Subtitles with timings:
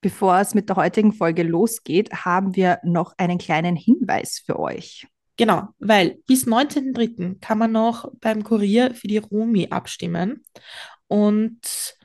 [0.00, 5.06] Bevor es mit der heutigen Folge losgeht, haben wir noch einen kleinen Hinweis für euch.
[5.36, 7.40] Genau, weil bis 19.03.
[7.40, 10.44] kann man noch beim Kurier für die Romi abstimmen.
[11.06, 11.96] Und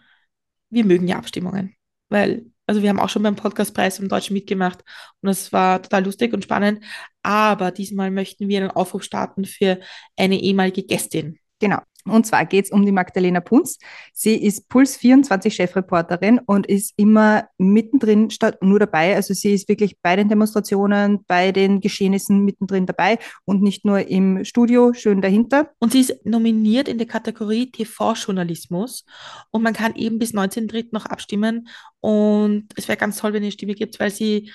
[0.70, 1.76] wir mögen ja Abstimmungen,
[2.10, 4.84] weil, also wir haben auch schon beim Podcastpreis im Deutschen mitgemacht
[5.22, 6.84] und es war total lustig und spannend.
[7.22, 9.80] Aber diesmal möchten wir einen Aufruf starten für
[10.16, 11.40] eine ehemalige Gästin.
[11.60, 11.80] Genau.
[12.06, 13.80] Und zwar geht es um die Magdalena Punz.
[14.14, 19.16] Sie ist Puls 24 Chefreporterin und ist immer mittendrin statt nur dabei.
[19.16, 24.08] Also sie ist wirklich bei den Demonstrationen, bei den Geschehnissen mittendrin dabei und nicht nur
[24.08, 25.72] im Studio schön dahinter.
[25.80, 29.06] Und sie ist nominiert in der Kategorie TV-Journalismus
[29.52, 30.90] und man kann eben bis 19.3.
[30.92, 31.68] noch abstimmen
[32.02, 34.52] und es wäre ganz toll, wenn ihr Stimme gibt, weil sie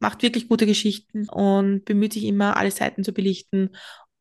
[0.00, 3.70] macht wirklich gute Geschichten und bemüht sich immer, alle Seiten zu belichten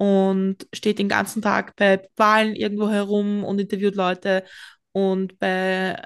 [0.04, 4.44] und steht den ganzen Tag bei Wahlen irgendwo herum und interviewt Leute.
[4.92, 5.98] Und bei,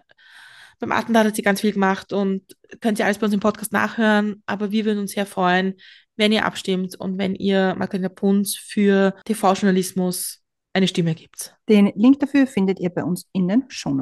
[0.78, 2.44] beim Attentat hat sie ganz viel gemacht und
[2.80, 4.44] könnt ihr alles bei uns im Podcast nachhören.
[4.46, 5.74] Aber wir würden uns sehr freuen,
[6.16, 11.56] wenn ihr abstimmt und wenn ihr Magdalena Punz für TV-Journalismus eine Stimme gibt.
[11.68, 13.94] Den Link dafür findet ihr bei uns in den Show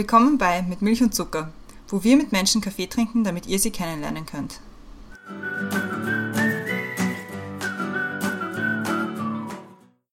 [0.00, 1.52] Willkommen bei Mit Milch und Zucker,
[1.88, 4.58] wo wir mit Menschen Kaffee trinken, damit ihr sie kennenlernen könnt.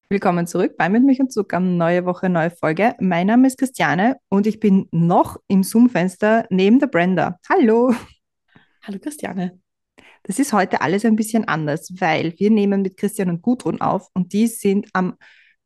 [0.10, 1.62] Willkommen zurück bei Mit Milch und Zucker.
[1.62, 2.96] Neue Woche, neue Folge.
[3.00, 7.40] Mein Name ist Christiane und ich bin noch im Zoom-Fenster neben der Brenda.
[7.48, 7.96] Hallo.
[8.84, 9.58] Hallo Christiane.
[10.24, 14.10] Das ist heute alles ein bisschen anders, weil wir nehmen mit Christian und Gudrun auf
[14.14, 15.16] und die sind am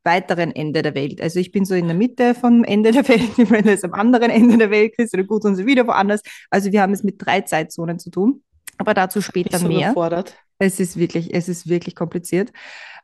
[0.04, 1.20] weiteren Ende der Welt.
[1.20, 3.94] Also ich bin so in der Mitte vom Ende der Welt, die Brenda ist am
[3.94, 6.22] anderen Ende der Welt, Christian und Gudrun sind wieder woanders.
[6.50, 8.42] Also wir haben es mit drei Zeitzonen zu tun,
[8.78, 9.90] aber dazu später so mehr.
[9.90, 10.36] Überfordert.
[10.58, 12.52] Es ist wirklich, es ist wirklich kompliziert.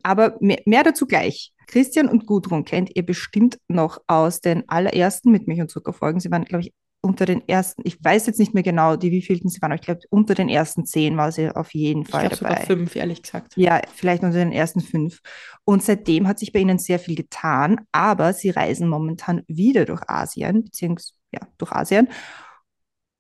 [0.03, 1.53] Aber mehr, mehr dazu gleich.
[1.67, 6.21] Christian und Gudrun kennt ihr bestimmt noch aus den allerersten mit Milch und Zucker Folgen.
[6.21, 6.73] Sie waren, glaube ich,
[7.09, 9.87] unter den ersten, ich weiß jetzt nicht mehr genau, die wievielten sie waren, aber ich
[9.87, 12.61] glaube, unter den ersten zehn war sie auf jeden Fall ich dabei.
[12.61, 13.55] Sogar fünf, ehrlich gesagt.
[13.57, 15.21] Ja, vielleicht unter den ersten fünf.
[15.65, 20.03] Und seitdem hat sich bei ihnen sehr viel getan, aber sie reisen momentan wieder durch
[20.09, 22.09] Asien, beziehungsweise ja, durch Asien.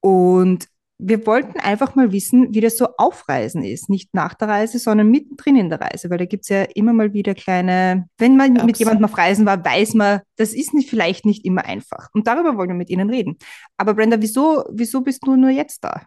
[0.00, 0.68] Und
[1.00, 3.88] wir wollten einfach mal wissen, wie das so Aufreisen ist.
[3.88, 6.92] Nicht nach der Reise, sondern mittendrin in der Reise, weil da gibt es ja immer
[6.92, 8.64] mal wieder kleine, wenn man Ups.
[8.64, 12.08] mit jemandem auf Reisen war, weiß man, das ist nicht, vielleicht nicht immer einfach.
[12.14, 13.38] Und darüber wollen wir mit Ihnen reden.
[13.76, 16.02] Aber Brenda, wieso, wieso bist du nur jetzt da?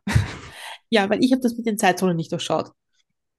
[0.93, 2.71] Ja, weil ich habe das mit den Zeitzonen nicht durchschaut.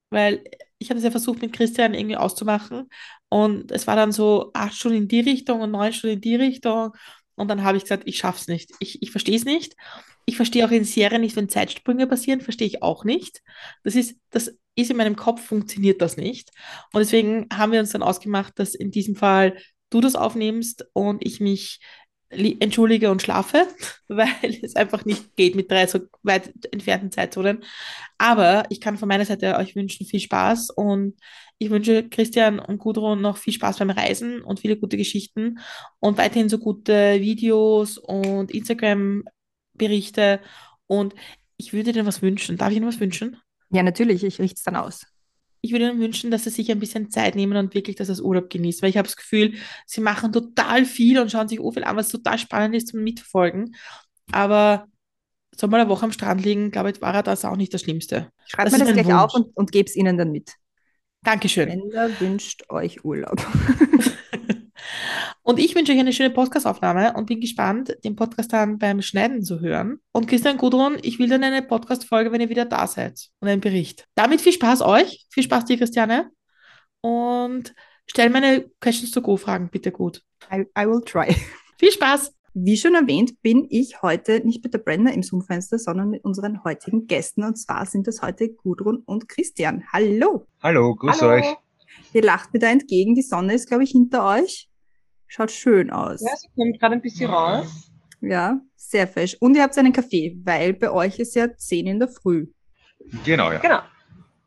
[0.09, 0.43] Weil
[0.79, 2.89] ich habe es ja versucht, mit Christian irgendwie auszumachen.
[3.29, 6.35] Und es war dann so acht Stunden in die Richtung und neun Stunden in die
[6.35, 6.93] Richtung.
[7.35, 8.71] Und dann habe ich gesagt, ich schaff's nicht.
[8.79, 9.75] Ich, ich verstehe es nicht.
[10.25, 13.41] Ich verstehe auch in Serien nicht, wenn Zeitsprünge passieren, verstehe ich auch nicht.
[13.83, 16.51] Das ist, das ist in meinem Kopf, funktioniert das nicht.
[16.93, 19.57] Und deswegen haben wir uns dann ausgemacht, dass in diesem Fall
[19.89, 21.79] du das aufnimmst und ich mich
[22.59, 23.67] entschuldige und schlafe,
[24.07, 27.63] weil es einfach nicht geht mit drei so weit entfernten Zeitzonen.
[28.17, 31.15] Aber ich kann von meiner Seite euch wünschen viel Spaß und
[31.57, 35.59] ich wünsche Christian und Gudrun noch viel Spaß beim Reisen und viele gute Geschichten
[35.99, 40.41] und weiterhin so gute Videos und Instagram-Berichte.
[40.87, 41.15] Und
[41.57, 42.57] ich würde dir was wünschen.
[42.57, 43.37] Darf ich Ihnen was wünschen?
[43.69, 44.23] Ja, natürlich.
[44.23, 45.05] Ich richte es dann aus.
[45.65, 48.19] Ich würde Ihnen wünschen, dass Sie sich ein bisschen Zeit nehmen und wirklich das als
[48.19, 49.53] Urlaub genießen, weil ich habe das Gefühl,
[49.85, 53.01] Sie machen total viel und schauen sich so viel an, was total spannend ist zum
[53.01, 53.73] Mitverfolgen.
[54.33, 54.87] Aber
[55.55, 58.29] soll mal eine Woche am Strand liegen, glaube ich, war das auch nicht das Schlimmste.
[58.45, 59.15] Schreibt mir das gleich Wunsch.
[59.15, 60.51] auf und, und gebe es Ihnen dann mit.
[61.21, 61.69] Dankeschön.
[61.69, 63.41] Brenda wünscht euch Urlaub.
[65.43, 69.43] und ich wünsche euch eine schöne Podcastaufnahme und bin gespannt, den Podcast dann beim Schneiden
[69.43, 69.99] zu hören.
[70.13, 73.59] Und Christian Gudrun, ich will dann eine Podcast-Folge, wenn ihr wieder da seid und einen
[73.59, 74.07] Bericht.
[74.15, 75.25] Damit viel Spaß euch.
[75.29, 76.31] Viel Spaß dir, Christiane.
[77.01, 77.75] Und
[78.07, 80.21] stell meine Questions to Go-Fragen bitte gut.
[80.49, 81.35] I, I will try.
[81.77, 82.33] Viel Spaß.
[82.53, 86.63] Wie schon erwähnt, bin ich heute nicht mit der Brenda im Zoom-Fenster, sondern mit unseren
[86.63, 87.43] heutigen Gästen.
[87.43, 89.83] Und zwar sind das heute Gudrun und Christian.
[89.91, 90.45] Hallo.
[90.61, 91.33] Hallo, grüß Hallo.
[91.33, 91.45] euch.
[92.13, 93.15] Ihr lacht mir da entgegen.
[93.15, 94.69] Die Sonne ist, glaube ich, hinter euch.
[95.35, 96.21] Schaut schön aus.
[96.21, 97.91] Ja, sie kommt gerade ein bisschen raus.
[98.21, 99.35] Ja, sehr fesch.
[99.39, 102.45] Und ihr habt einen Kaffee, weil bei euch ist ja 10 in der Früh.
[103.25, 103.57] Genau, ja.
[103.57, 103.79] Genau.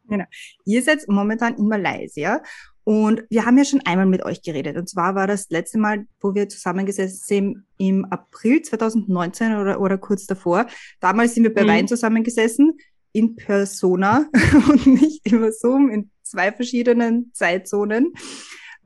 [0.08, 0.24] Genau.
[0.64, 2.40] Ihr seid momentan in Malaysia
[2.84, 4.76] und wir haben ja schon einmal mit euch geredet.
[4.76, 9.98] Und zwar war das letzte Mal, wo wir zusammengesessen sind, im April 2019 oder, oder
[9.98, 10.66] kurz davor.
[11.00, 11.68] Damals sind wir bei mhm.
[11.68, 12.78] Wein zusammengesessen,
[13.10, 14.30] in Persona
[14.68, 18.12] und nicht über Zoom, in zwei verschiedenen Zeitzonen.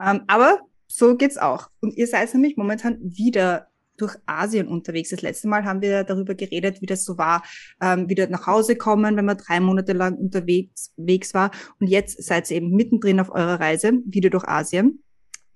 [0.03, 0.61] Ähm, aber
[0.91, 1.69] so geht's auch.
[1.81, 5.11] Und ihr seid nämlich momentan wieder durch Asien unterwegs.
[5.11, 7.45] Das letzte Mal haben wir darüber geredet, wie das so war,
[7.81, 10.93] ähm, wieder nach Hause kommen, wenn man drei Monate lang unterwegs,
[11.35, 11.51] war.
[11.79, 15.03] Und jetzt seid ihr eben mittendrin auf eurer Reise, wieder durch Asien.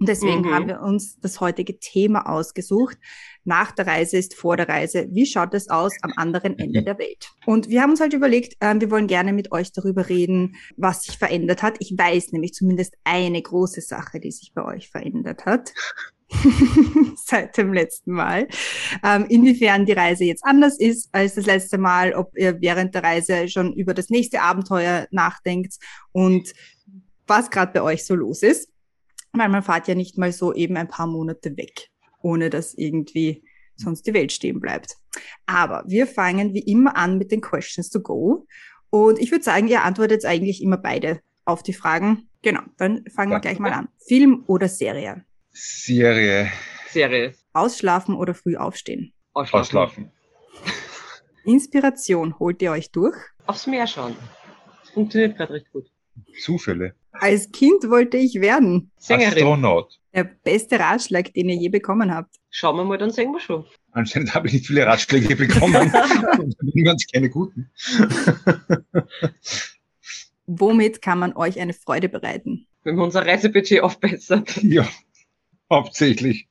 [0.01, 0.55] Und deswegen mhm.
[0.55, 2.99] haben wir uns das heutige Thema ausgesucht.
[3.45, 5.07] Nach der Reise ist vor der Reise.
[5.11, 7.31] Wie schaut es aus am anderen Ende der Welt?
[7.47, 11.05] Und wir haben uns halt überlegt, äh, wir wollen gerne mit euch darüber reden, was
[11.05, 11.77] sich verändert hat.
[11.79, 15.73] Ich weiß nämlich zumindest eine große Sache, die sich bei euch verändert hat.
[17.27, 18.49] seit dem letzten Mal.
[19.05, 23.05] Ähm, inwiefern die Reise jetzt anders ist als das letzte Mal, ob ihr während der
[23.05, 25.75] Reise schon über das nächste Abenteuer nachdenkt
[26.13, 26.53] und
[27.27, 28.69] was gerade bei euch so los ist
[29.35, 31.89] weil man fährt ja nicht mal so eben ein paar Monate weg,
[32.23, 33.45] ohne dass irgendwie
[33.77, 34.97] sonst die Welt stehen bleibt.
[35.47, 38.47] Aber wir fangen wie immer an mit den Questions to go.
[38.91, 42.29] Und ich würde sagen, ihr antwortet eigentlich immer beide auf die Fragen.
[42.43, 43.39] Genau, dann fangen ja.
[43.39, 43.89] wir gleich mal an.
[44.07, 45.25] Film oder Serie?
[45.51, 46.51] Serie.
[46.89, 47.35] Serie.
[47.53, 49.13] Ausschlafen oder früh aufstehen?
[49.33, 49.61] Ausschlafen.
[49.61, 50.13] Ausschlafen.
[51.45, 53.17] Inspiration holt ihr euch durch?
[53.47, 54.17] Aufs Meer schauen.
[54.95, 55.91] Funktioniert gerade recht gut.
[56.41, 56.95] Zufälle.
[57.13, 58.91] Als Kind wollte ich werden.
[58.99, 59.33] Sängerin.
[59.33, 60.01] Astronaut.
[60.13, 62.37] Der beste Ratschlag, den ihr je bekommen habt.
[62.51, 63.65] Schauen wir mal, dann singen wir schon.
[63.93, 65.93] Anscheinend habe ich nicht viele Ratschläge bekommen.
[66.85, 67.71] ganz keine guten.
[70.47, 72.67] Womit kann man euch eine Freude bereiten?
[72.83, 74.57] Wenn man unser Reisebudget aufbessert.
[74.63, 74.87] Ja,
[75.71, 76.49] hauptsächlich.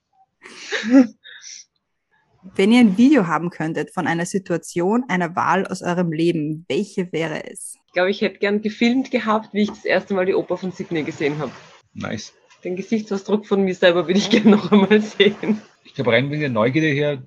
[2.56, 7.12] Wenn ihr ein Video haben könntet von einer Situation, einer Wahl aus eurem Leben, welche
[7.12, 7.77] wäre es?
[7.94, 10.72] Ich glaube, ich hätte gern gefilmt gehabt, wie ich das erste Mal die Oper von
[10.72, 11.51] Sydney gesehen habe.
[11.94, 12.34] Nice.
[12.63, 15.62] Den Gesichtsausdruck von mir selber würde ich gerne noch einmal sehen.
[15.84, 17.22] Ich glaube, rein wegen der Neugierde her,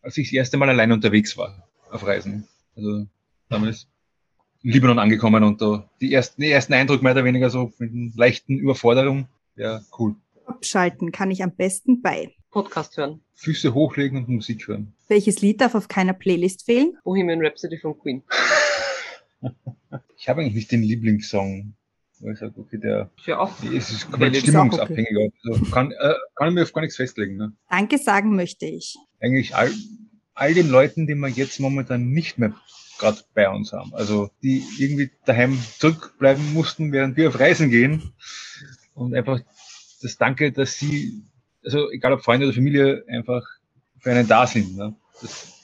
[0.00, 2.48] als ich das erste Mal allein unterwegs war auf Reisen.
[2.74, 3.04] Also
[3.50, 3.86] damals
[4.62, 7.92] in Libanon angekommen und da die ersten, die ersten Eindruck mehr oder weniger so mit
[7.92, 9.28] einer leichten Überforderung.
[9.56, 10.16] Ja, cool.
[10.46, 13.20] Abschalten kann ich am besten bei Podcast hören.
[13.34, 14.94] Füße hochlegen und Musik hören.
[15.08, 16.96] Welches Lied darf auf keiner Playlist fehlen?
[17.04, 18.22] Bohemian Rhapsody von Queen.
[20.16, 21.74] ich habe eigentlich nicht den Lieblingssong.
[22.20, 23.52] Weil ich sage, okay, der ja, auch.
[23.62, 25.16] es ist komplett stimmungsabhängig.
[25.16, 25.32] Okay.
[25.44, 27.36] Also kann, äh, kann ich mir auf gar nichts festlegen.
[27.36, 27.52] Ne?
[27.70, 28.96] Danke sagen möchte ich.
[29.20, 29.70] Eigentlich all,
[30.34, 32.54] all den Leuten, die wir jetzt momentan nicht mehr
[32.98, 33.94] gerade bei uns haben.
[33.94, 38.12] Also die irgendwie daheim zurückbleiben mussten, während wir auf Reisen gehen.
[38.94, 39.40] Und einfach
[40.02, 41.22] das Danke, dass sie,
[41.64, 43.46] also egal ob Freunde oder Familie, einfach
[44.00, 44.76] für einen da sind.
[44.76, 44.96] Ne?
[45.20, 45.57] Das,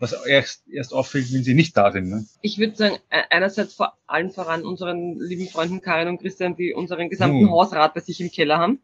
[0.00, 2.08] was erst, erst auffällt, wenn sie nicht da sind.
[2.08, 2.26] Ne?
[2.40, 6.72] Ich würde sagen, e-, einerseits vor allem voran unseren lieben Freunden Karin und Christian, die
[6.72, 7.50] unseren gesamten uh.
[7.50, 8.80] Hausrat bei sich im Keller haben.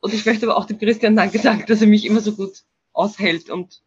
[0.00, 2.62] Und ich möchte aber auch dem Christian Danke sagen, dass er mich immer so gut
[2.94, 3.82] aushält und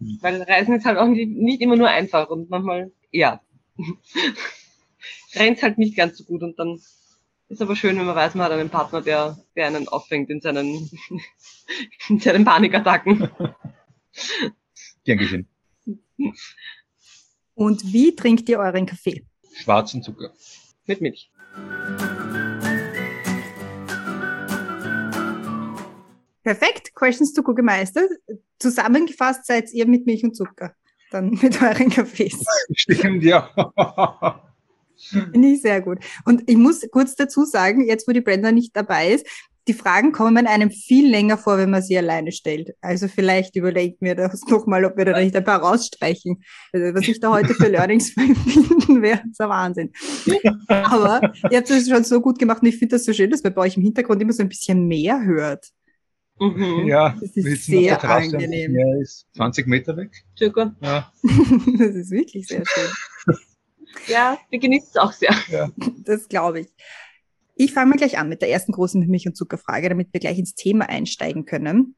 [0.00, 0.18] hm.
[0.20, 3.40] weil Reisen ist halt auch nicht, nicht immer nur einfach und manchmal, ja,
[5.34, 6.80] rennt halt nicht ganz so gut und dann
[7.48, 10.40] ist aber schön, wenn man weiß, man hat einen Partner, der, der einen auffängt in
[10.40, 10.90] seinen,
[12.08, 13.30] in seinen Panikattacken.
[15.04, 15.48] Geschehen.
[17.54, 19.24] Und wie trinkt ihr euren Kaffee?
[19.54, 20.32] Schwarzen Zucker.
[20.86, 21.30] Mit Milch.
[26.42, 28.10] Perfekt, Questions to Go gemeistert.
[28.58, 30.74] Zusammengefasst seid ihr mit Milch und Zucker.
[31.10, 32.44] Dann mit euren Kaffees.
[32.74, 33.50] Stimmt, ja.
[34.96, 35.98] Finde ich sehr gut.
[36.24, 39.26] Und ich muss kurz dazu sagen, jetzt wo die Brenda nicht dabei ist,
[39.68, 42.70] die Fragen kommen einem viel länger vor, wenn man sie alleine stellt.
[42.80, 46.42] Also vielleicht überlegt mir das nochmal, ob wir da nicht ein paar rausstreichen.
[46.72, 49.92] Also was ich da heute für Learnings finden werde, ist ein Wahnsinn.
[50.68, 53.42] Aber ihr habt es schon so gut gemacht und ich finde das so schön, dass
[53.42, 55.68] man bei euch im Hintergrund immer so ein bisschen mehr hört.
[56.40, 56.88] Mhm.
[56.88, 58.76] Ja, das ist sehr angenehm.
[58.76, 60.10] Ja, ist 20 Meter weg.
[60.40, 61.12] Ja.
[61.22, 63.36] das ist wirklich sehr schön.
[64.08, 65.34] ja, wir genießen es auch sehr.
[65.48, 65.70] Ja.
[66.04, 66.68] Das glaube ich.
[67.54, 70.38] Ich fange mal gleich an mit der ersten großen Milch- und Zuckerfrage, damit wir gleich
[70.38, 71.96] ins Thema einsteigen können.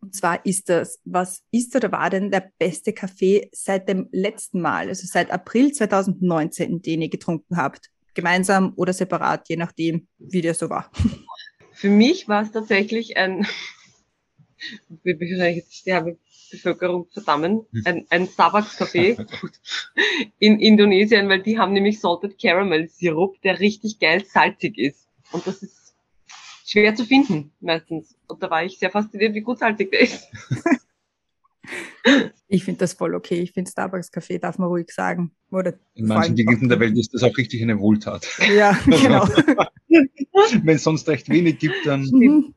[0.00, 4.60] Und zwar ist das, was ist oder war denn der beste Kaffee seit dem letzten
[4.60, 7.90] Mal, also seit April 2019, den ihr getrunken habt?
[8.14, 10.90] Gemeinsam oder separat, je nachdem, wie der so war.
[11.72, 13.46] Für mich war es tatsächlich ein,
[15.02, 15.16] wir
[15.50, 15.92] jetzt die
[16.50, 17.82] Bevölkerung verdammen, hm.
[17.84, 19.16] ein, ein Starbucks-Kaffee
[20.38, 25.08] in Indonesien, weil die haben nämlich Salted Caramel Sirup, der richtig geil salzig ist.
[25.32, 25.94] Und das ist
[26.66, 28.16] schwer zu finden, meistens.
[28.26, 30.28] Und da war ich sehr fasziniert, wie gut salzig der ist.
[32.50, 33.40] Ich finde das voll okay.
[33.40, 35.32] Ich finde Starbucks-Kaffee, darf man ruhig sagen.
[35.50, 38.26] Oder In manchen Gegenden der Welt ist das auch richtig eine Wohltat.
[38.56, 39.28] Ja, genau.
[40.62, 42.54] Wenn es sonst recht wenig gibt, dann mhm.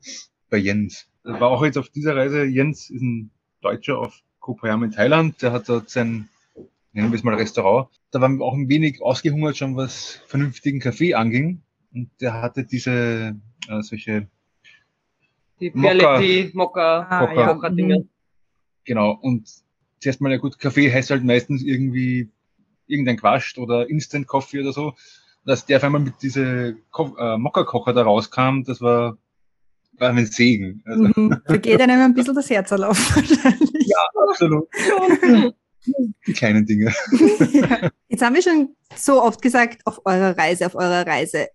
[0.49, 1.07] bei Jens.
[1.23, 2.45] Das war auch jetzt auf dieser Reise.
[2.45, 5.41] Jens ist ein Deutscher auf Kopayam in Thailand.
[5.41, 6.29] Der hat dort sein,
[6.93, 7.87] nennen wir es mal Restaurant.
[8.11, 11.61] Da war auch ein wenig ausgehungert schon, was vernünftigen Kaffee anging.
[11.93, 13.35] Und der hatte diese,
[13.69, 14.27] äh, solche
[15.59, 16.17] Die Mokka.
[16.17, 17.41] Bialetti, Mokka, Ah, Mokka.
[17.41, 17.53] ja.
[17.53, 17.99] Mokka-Dinger.
[17.99, 18.09] Mhm.
[18.83, 19.47] Genau, und
[19.99, 22.29] zuerst mal, ja gut, Kaffee heißt halt meistens irgendwie
[22.87, 24.93] irgendein Quascht oder Instant Coffee oder so.
[25.45, 29.17] Dass der auf einmal mit diese Ko äh, Mokka-Kocher da rauskam, das war,
[30.01, 30.81] war ein Segen.
[30.85, 31.41] Also, Mhm.
[31.45, 32.79] Da geht einem ein bisschen das Herz auf
[33.15, 33.87] wahrscheinlich.
[34.29, 34.67] absolut.
[36.27, 36.93] Die kleinen Dinge.
[37.53, 37.89] Ja.
[38.07, 41.47] Jetzt haben wir schon so oft gesagt, auf eurer Reise, auf eurer Reise.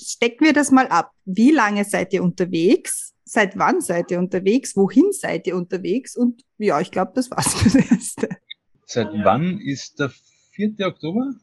[0.00, 1.10] Stecken wir das mal ab.
[1.26, 3.12] Wie lange seid ihr unterwegs?
[3.24, 4.74] Seit wann seid ihr unterwegs?
[4.76, 6.16] Wohin seid ihr unterwegs?
[6.16, 8.28] Und ja, ich glaube, das war's fürs Erste.
[8.86, 10.10] Seit wann ist der
[10.52, 10.74] 4.
[10.86, 11.34] Oktober?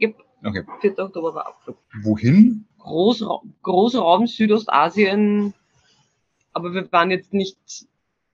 [0.00, 0.14] Yep.
[0.44, 0.62] Okay.
[0.80, 0.98] 4.
[1.00, 1.78] Oktober war Abflug.
[2.02, 2.64] Wohin?
[2.78, 5.52] Großra Großraum Südostasien,
[6.58, 7.86] aber wir waren jetzt nicht,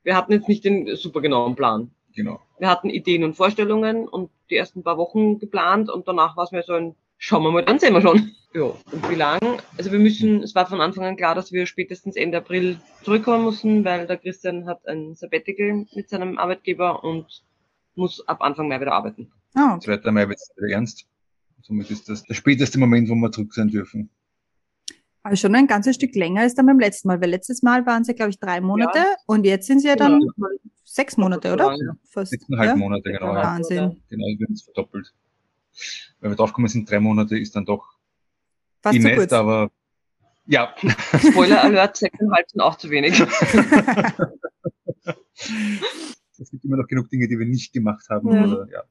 [0.03, 1.91] wir hatten jetzt nicht den super genauen Plan.
[2.15, 2.41] Genau.
[2.59, 6.53] Wir hatten Ideen und Vorstellungen und die ersten paar Wochen geplant und danach war es
[6.53, 8.33] mir so ein, schauen wir mal, dann sehen wir schon.
[8.55, 9.41] Ja, und wie lang?
[9.77, 13.45] Also wir müssen, es war von Anfang an klar, dass wir spätestens Ende April zurückkommen
[13.45, 17.43] müssen, weil der Christian hat ein Sabbatical mit seinem Arbeitgeber und
[17.95, 19.31] muss ab Anfang Mai wieder arbeiten.
[19.55, 20.01] Ah, okay.
[20.01, 20.11] 2.
[20.13, 21.07] Mai wird es wieder ernst.
[21.63, 24.09] Somit ist das der späteste Moment, wo wir zurück sein dürfen.
[25.27, 28.05] Aber schon ein ganzes Stück länger als dann beim letzten Mal, weil letztes Mal waren
[28.05, 30.21] ja, glaube ich, drei Monate und jetzt sind es ja dann
[30.85, 31.75] sechs Monate, oder?
[31.75, 31.97] Ja.
[32.05, 32.31] Fast.
[32.31, 32.77] Sechseinhalb ja?
[32.77, 33.35] Monate, genau.
[33.35, 33.43] Ja.
[33.43, 34.03] Wahnsinn.
[34.11, 35.15] Genau, wir haben es verdoppelt.
[36.21, 37.95] Weil wir draufgekommen sind, drei Monate ist dann doch
[38.83, 39.33] Fast die zu kurz.
[39.33, 39.71] aber
[40.47, 40.75] ja,
[41.19, 43.19] Spoiler Alert, sechseinhalb sind auch zu wenig.
[46.39, 48.31] es gibt immer noch genug Dinge, die wir nicht gemacht haben.
[48.31, 48.45] Ja.
[48.45, 48.83] Oder, ja.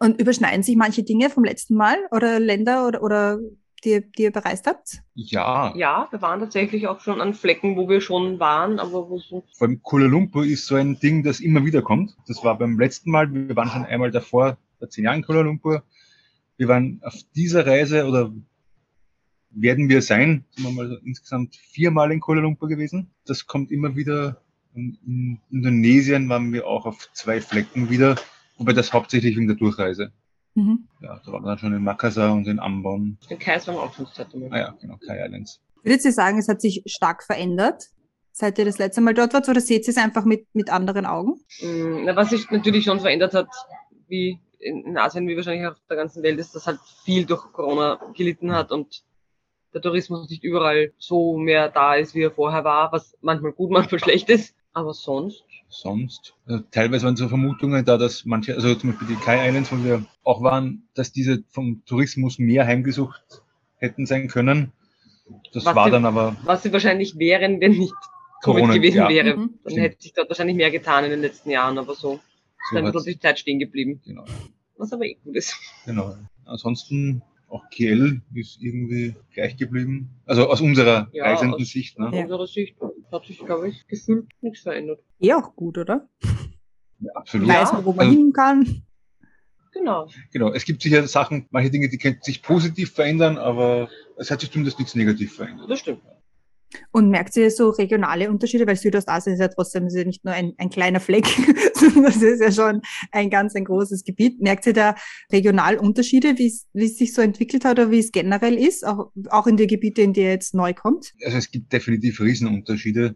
[0.00, 3.38] Und überschneiden sich manche Dinge vom letzten Mal oder Länder oder, oder
[3.86, 5.02] die, die ihr bereist habt?
[5.14, 9.18] ja, Ja, wir waren tatsächlich auch schon an Flecken, wo wir schon waren, aber wo
[9.18, 12.16] so vor allem Kuala Lumpur ist so ein Ding, das immer wieder kommt.
[12.26, 15.42] Das war beim letzten Mal, wir waren schon einmal davor, vor zehn Jahren in Kuala
[15.42, 15.84] Lumpur.
[16.56, 18.32] Wir waren auf dieser Reise oder
[19.50, 23.10] werden wir sein, sind wir mal so insgesamt viermal in Kuala Lumpur gewesen.
[23.24, 24.42] Das kommt immer wieder.
[24.74, 28.16] In Indonesien waren wir auch auf zwei Flecken wieder,
[28.58, 30.12] wobei das hauptsächlich wegen der Durchreise.
[30.56, 30.88] Mhm.
[31.02, 33.18] Ja, da waren wir dann schon in Makassar und in Ambon.
[33.28, 34.06] den Kais waren wir auch schon
[34.40, 34.50] Mal.
[34.50, 35.60] Ah ja, genau, Kai Islands.
[35.82, 37.84] Würdet ihr sagen, es hat sich stark verändert,
[38.32, 41.04] seit ihr das letzte Mal dort wart, oder seht ihr es einfach mit, mit anderen
[41.04, 41.34] Augen?
[41.62, 43.48] Mm, Na, was sich natürlich schon verändert hat,
[44.08, 47.52] wie in in Asien, wie wahrscheinlich auf der ganzen Welt, ist, dass halt viel durch
[47.52, 49.04] Corona gelitten hat und
[49.74, 53.70] der Tourismus nicht überall so mehr da ist, wie er vorher war, was manchmal gut,
[53.70, 54.54] manchmal schlecht ist.
[54.72, 56.34] Aber sonst, sonst.
[56.46, 59.82] Also teilweise waren so Vermutungen da, dass manche, also zum Beispiel die Kai Islands, wo
[59.84, 63.42] wir auch waren, dass diese vom Tourismus mehr heimgesucht
[63.78, 64.72] hätten sein können.
[65.52, 67.92] Das Was war die- dann aber was sie wahrscheinlich wären, wenn nicht
[68.42, 69.08] Covid Corona, gewesen ja.
[69.08, 69.36] wäre.
[69.36, 69.58] Mhm.
[69.64, 69.78] Dann Stimmt.
[69.86, 72.20] hätte sich dort wahrscheinlich mehr getan in den letzten Jahren, aber so,
[72.70, 74.00] so ist dann plötzlich Zeit stehen geblieben.
[74.04, 74.24] genau,
[74.76, 75.56] Was aber eh gut ist.
[75.84, 76.16] genau.
[76.44, 80.10] Ansonsten auch KL ist irgendwie gleich geblieben.
[80.26, 81.98] Also aus unserer Ja, reisenden aus- Sicht.
[81.98, 82.08] Ne?
[82.08, 82.22] Aus Ja.
[82.22, 82.76] unserer Sicht
[83.12, 85.00] hat sich, glaube ich, gefühlt nichts verändert.
[85.20, 86.08] Eh auch gut, oder?
[87.00, 87.48] Ja, absolut.
[87.48, 88.82] Weiß man, wo man Also, hin kann.
[89.72, 90.08] Genau.
[90.32, 90.52] genau.
[90.52, 94.50] Es gibt sicher Sachen, manche Dinge, die könnten sich positiv verändern, aber es hat sich
[94.50, 95.70] zumindest nichts negativ verändert.
[95.70, 96.00] Das stimmt.
[96.92, 98.66] Und merkt ihr so regionale Unterschiede?
[98.66, 101.26] Weil Südostasien ist ja trotzdem ist ja nicht nur ein, ein kleiner Fleck,
[101.74, 104.40] sondern das ist ja schon ein ganz ein großes Gebiet.
[104.40, 104.94] Merkt ihr da
[105.32, 109.10] regional Unterschiede, wie es es sich so entwickelt hat oder wie es generell ist, auch,
[109.30, 111.12] auch in die Gebiete, in die ihr jetzt neu kommt?
[111.24, 113.14] Also es gibt definitiv Riesenunterschiede.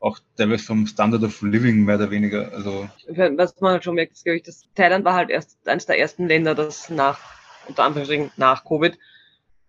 [0.00, 2.52] Auch teilweise vom Standard of Living mehr oder weniger.
[2.52, 5.86] Also Was man halt schon merkt, ist, glaube ich, dass Thailand war halt erst eines
[5.86, 7.18] der ersten Länder, das nach,
[7.66, 8.98] unter Anführungsstrichen, nach Covid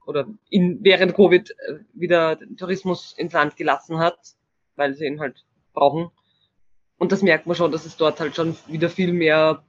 [0.06, 4.18] oder in, während Covid äh, wieder den Tourismus ins Land gelassen hat,
[4.76, 6.10] weil sie ihn halt brauchen.
[6.98, 9.64] Und das merkt man schon, dass es dort halt schon wieder viel mehr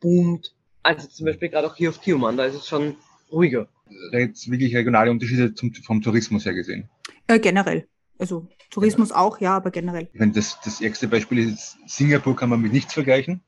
[0.00, 2.96] boomt, als zum Beispiel gerade auch hier auf Tiuman, da ist es schon
[3.30, 3.68] ruhiger.
[4.10, 6.88] da jetzt wirklich regionale Unterschiede zum, vom Tourismus her gesehen.
[7.28, 7.86] Äh, generell.
[8.18, 10.08] Also Tourismus auch, ja, aber generell.
[10.12, 13.42] Ich meine, das, das ärgste Beispiel ist, Singapur kann man mit nichts vergleichen.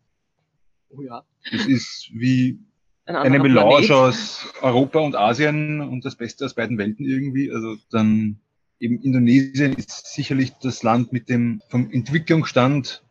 [0.90, 1.24] Oh ja.
[1.50, 2.58] Das ist wie
[3.06, 3.90] eine Melange Planet.
[3.90, 7.50] aus Europa und Asien und das Beste aus beiden Welten irgendwie.
[7.52, 8.40] Also dann
[8.80, 13.02] eben Indonesien ist sicherlich das Land mit dem vom Entwicklungsstand,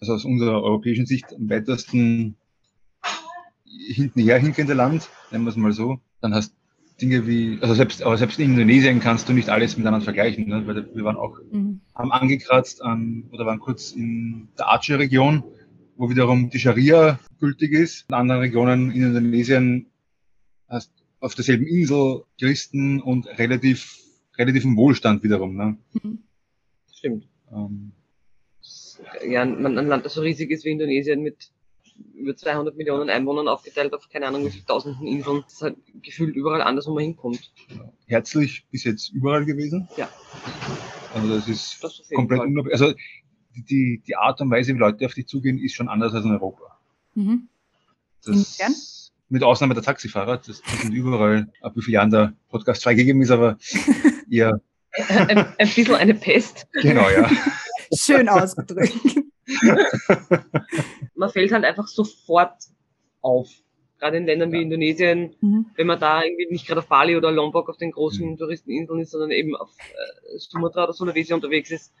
[0.00, 2.36] also aus unserer europäischen Sicht am weitesten
[3.64, 6.00] hintenher hinkende Land, nennen wir es mal so.
[6.20, 6.54] Dann hast
[7.00, 10.64] Dinge wie, also selbst, aber selbst in Indonesien kannst du nicht alles miteinander vergleichen, ne?
[10.66, 11.80] weil wir waren auch Mhm.
[11.94, 15.42] haben angekratzt an, oder waren kurz in der Aceh-Region,
[15.96, 18.06] wo wiederum die Scharia gültig ist.
[18.08, 19.86] In anderen Regionen in Indonesien
[20.68, 23.98] hast auf derselben Insel Christen und relativ,
[24.36, 25.56] relativen Wohlstand wiederum.
[25.56, 25.76] Ne?
[25.92, 26.18] Mhm.
[26.92, 27.28] Stimmt.
[27.52, 27.92] Ähm,
[29.26, 31.50] ja, man, ein Land, das so riesig ist wie Indonesien mit
[32.14, 35.42] über 200 Millionen Einwohnern aufgeteilt auf keine Ahnung wie viele tausenden Inseln.
[35.44, 37.52] Das ist halt gefühlt überall anders, wo man hinkommt.
[38.06, 39.88] herzlich bis jetzt überall gewesen.
[39.96, 40.08] Ja.
[41.14, 42.72] Also das ist Das komplett unabhängig.
[42.72, 42.94] Also
[43.62, 46.32] die, die Art und Weise, wie Leute auf dich zugehen, ist schon anders als in
[46.32, 46.78] Europa.
[47.14, 47.48] Mhm.
[48.26, 48.74] Inwiefern?
[49.28, 53.22] Mit Ausnahme der Taxifahrer, das, das sind überall, ab wie vielen Jahren der Podcast freigegeben
[53.22, 53.58] ist, aber
[54.30, 54.60] eher,
[55.08, 56.66] ein, ein bisschen eine Pest.
[56.72, 57.28] genau, ja.
[57.96, 58.92] Schön ausgedrückt.
[61.14, 62.54] Man fällt halt einfach sofort
[63.20, 63.50] auf.
[63.98, 65.66] Gerade in Ländern wie Indonesien, Mhm.
[65.76, 68.36] wenn man da irgendwie nicht gerade auf Bali oder Lombok auf den großen Mhm.
[68.36, 71.92] Touristeninseln ist, sondern eben auf äh, Sumatra oder Sulawesi unterwegs ist.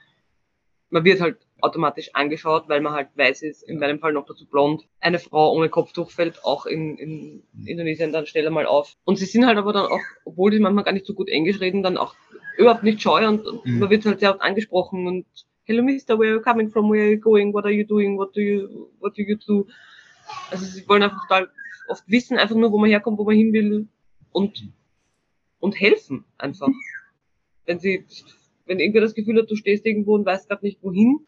[0.90, 4.46] Man wird halt automatisch angeschaut, weil man halt weiß ist, in meinem Fall noch dazu
[4.46, 4.86] blond.
[5.00, 8.96] Eine Frau ohne Kopftuch fällt auch in, in Indonesien dann schneller mal auf.
[9.04, 11.60] Und sie sind halt aber dann auch, obwohl die manchmal gar nicht so gut Englisch
[11.60, 12.14] reden, dann auch
[12.58, 13.78] überhaupt nicht scheu und, und Mhm.
[13.80, 15.26] man wird halt sehr oft angesprochen und
[15.66, 18.18] Hello Mister, where are you coming from, where are you going, what are you doing,
[18.18, 19.66] what do you, what do you do?
[20.50, 21.50] Also sie wollen einfach total
[21.88, 23.88] oft wissen, einfach nur, wo man herkommt, wo man hin will
[24.32, 24.68] und,
[25.60, 26.68] und helfen einfach.
[27.64, 28.04] Wenn sie,
[28.66, 31.20] wenn irgendwer das Gefühl hat, du stehst irgendwo und weißt gerade nicht wohin,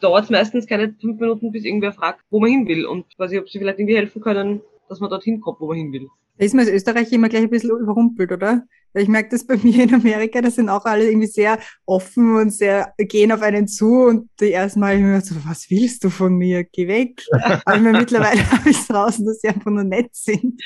[0.00, 3.38] dauert es meistens keine fünf Minuten, bis irgendwer fragt, wo man hin will und quasi,
[3.38, 6.08] ob sie vielleicht irgendwie helfen können, dass man dorthin kommt, wo man hin will.
[6.38, 8.64] Da ist man als Österreich immer gleich ein bisschen überrumpelt, oder?
[8.92, 12.36] Weil ich merke das bei mir in Amerika, da sind auch alle irgendwie sehr offen
[12.36, 16.10] und sehr gehen auf einen zu und die ersten Mal immer so, was willst du
[16.10, 16.64] von mir?
[16.64, 17.22] Geh weg.
[17.64, 20.60] Aber ich meine, mittlerweile habe ich es draußen, dass sie einfach nur nett sind.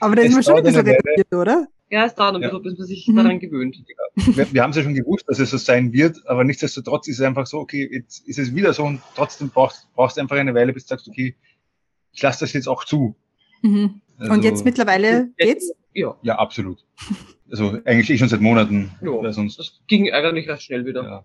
[0.00, 1.66] Aber da ist man schon ein bisschen reagiert, oder?
[1.90, 2.48] Ja, es dauert ein Ja.
[2.48, 3.16] bisschen, bis man sich Mhm.
[3.16, 3.76] daran gewöhnt.
[4.16, 7.18] Wir, wir haben es ja schon gewusst, dass es so sein wird, aber nichtsdestotrotz ist
[7.18, 10.36] es einfach so, okay, jetzt ist es wieder so und trotzdem brauchst, brauchst du einfach
[10.36, 11.34] eine Weile, bis du sagst, okay,
[12.12, 13.14] ich lasse das jetzt auch zu.
[13.62, 14.00] Mhm.
[14.18, 15.72] Also, Und jetzt mittlerweile geht's?
[15.94, 16.84] Ja, Ja, absolut.
[17.50, 18.90] Also eigentlich eh schon seit Monaten.
[19.00, 19.32] Ja.
[19.32, 21.02] Sonst, das ging eigentlich recht schnell wieder.
[21.02, 21.24] ja.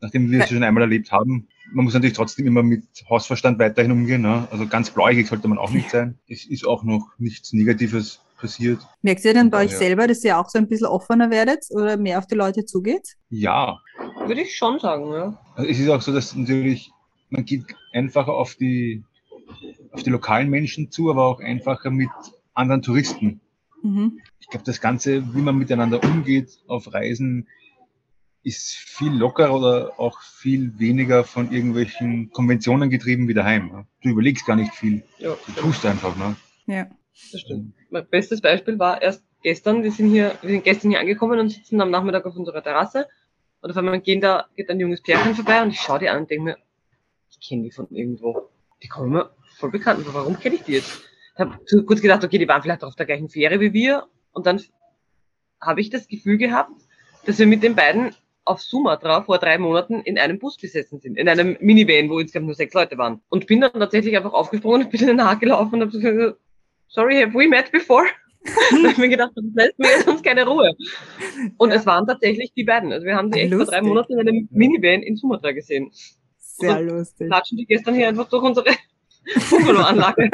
[0.00, 3.92] Nachdem wir es schon einmal erlebt haben, man muss natürlich trotzdem immer mit Hausverstand weiterhin
[3.92, 4.22] umgehen.
[4.22, 4.48] Ne?
[4.50, 6.18] Also ganz blauäugig sollte man auch nicht sein.
[6.26, 8.80] Es ist auch noch nichts Negatives passiert.
[9.00, 11.96] Merkt ihr denn bei euch selber, dass ihr auch so ein bisschen offener werdet oder
[11.96, 13.14] mehr auf die Leute zugeht?
[13.30, 13.78] Ja,
[14.26, 15.38] Würde ich schon sagen, ja.
[15.54, 16.90] Also es ist auch so, dass natürlich,
[17.30, 19.02] man geht einfacher auf die,
[19.92, 22.10] auf die lokalen Menschen zu, aber auch einfacher mit
[22.52, 23.40] anderen Touristen.
[23.82, 24.20] Mhm.
[24.40, 27.48] Ich glaube, das Ganze, wie man miteinander umgeht auf Reisen,
[28.44, 33.86] ist viel lockerer oder auch viel weniger von irgendwelchen Konventionen getrieben wie daheim.
[34.02, 35.02] Du überlegst gar nicht viel.
[35.18, 35.34] ja.
[35.46, 36.16] Du tust einfach.
[36.16, 36.34] Ne?
[36.66, 36.86] Ja.
[37.32, 37.74] Das stimmt.
[37.90, 41.50] Mein bestes Beispiel war erst gestern, wir sind hier, wir sind gestern hier angekommen und
[41.50, 43.08] sitzen am Nachmittag auf unserer Terrasse.
[43.60, 46.22] Und auf einmal gehen da, geht ein junges Pärchen vorbei und ich schaue die an
[46.22, 46.56] und denke mir,
[47.30, 48.48] ich kenne die von irgendwo.
[48.82, 50.14] Die kommen mir voll bekannt vor.
[50.14, 51.02] Warum kenne ich die jetzt?
[51.34, 54.06] Ich habe kurz gedacht, okay, die waren vielleicht auf der gleichen Fähre wie wir.
[54.32, 54.60] Und dann
[55.60, 56.72] habe ich das Gefühl gehabt,
[57.24, 61.16] dass wir mit den beiden auf Sumatra vor drei Monaten in einem Bus gesessen sind,
[61.16, 63.22] in einem Minivan, wo insgesamt nur sechs Leute waren.
[63.28, 66.38] Und bin dann tatsächlich einfach aufgesprungen und bin ihnen nachgelaufen und habe gesagt,
[66.92, 68.04] sorry, have we met before?
[68.72, 70.72] und ich mir gedacht, das lässt mir jetzt uns keine Ruhe.
[71.58, 71.76] Und Ja.
[71.76, 72.92] es waren tatsächlich die beiden.
[72.92, 73.88] Also wir haben sie echt vor drei Lustig.
[73.88, 75.90] Monaten in einem Minivan in Sumatra gesehen.
[76.38, 77.28] Sehr Und lustig.
[77.28, 78.66] Klatschen die gestern hier einfach durch unsere
[79.50, 80.28] Bungalow-Anlage.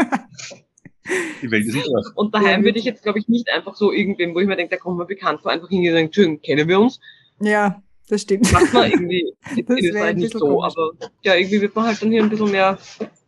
[1.42, 2.06] Die Welt ist nicht durch.
[2.16, 4.70] Und daheim würde ich jetzt, glaube ich, nicht einfach so irgendwem, wo ich mir denke,
[4.70, 7.00] der kommt mir bekannt vor, einfach hingehen und sagen, Entschuldigung, kennen wir uns?
[7.40, 8.50] Ja, das stimmt.
[8.52, 10.64] Macht man irgendwie in Das wär Österreich nicht so, komisch.
[10.76, 10.92] aber
[11.22, 12.78] ja, irgendwie wird man halt dann hier ein bisschen mehr,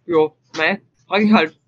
[0.06, 1.58] ja, mei, frage ich halt.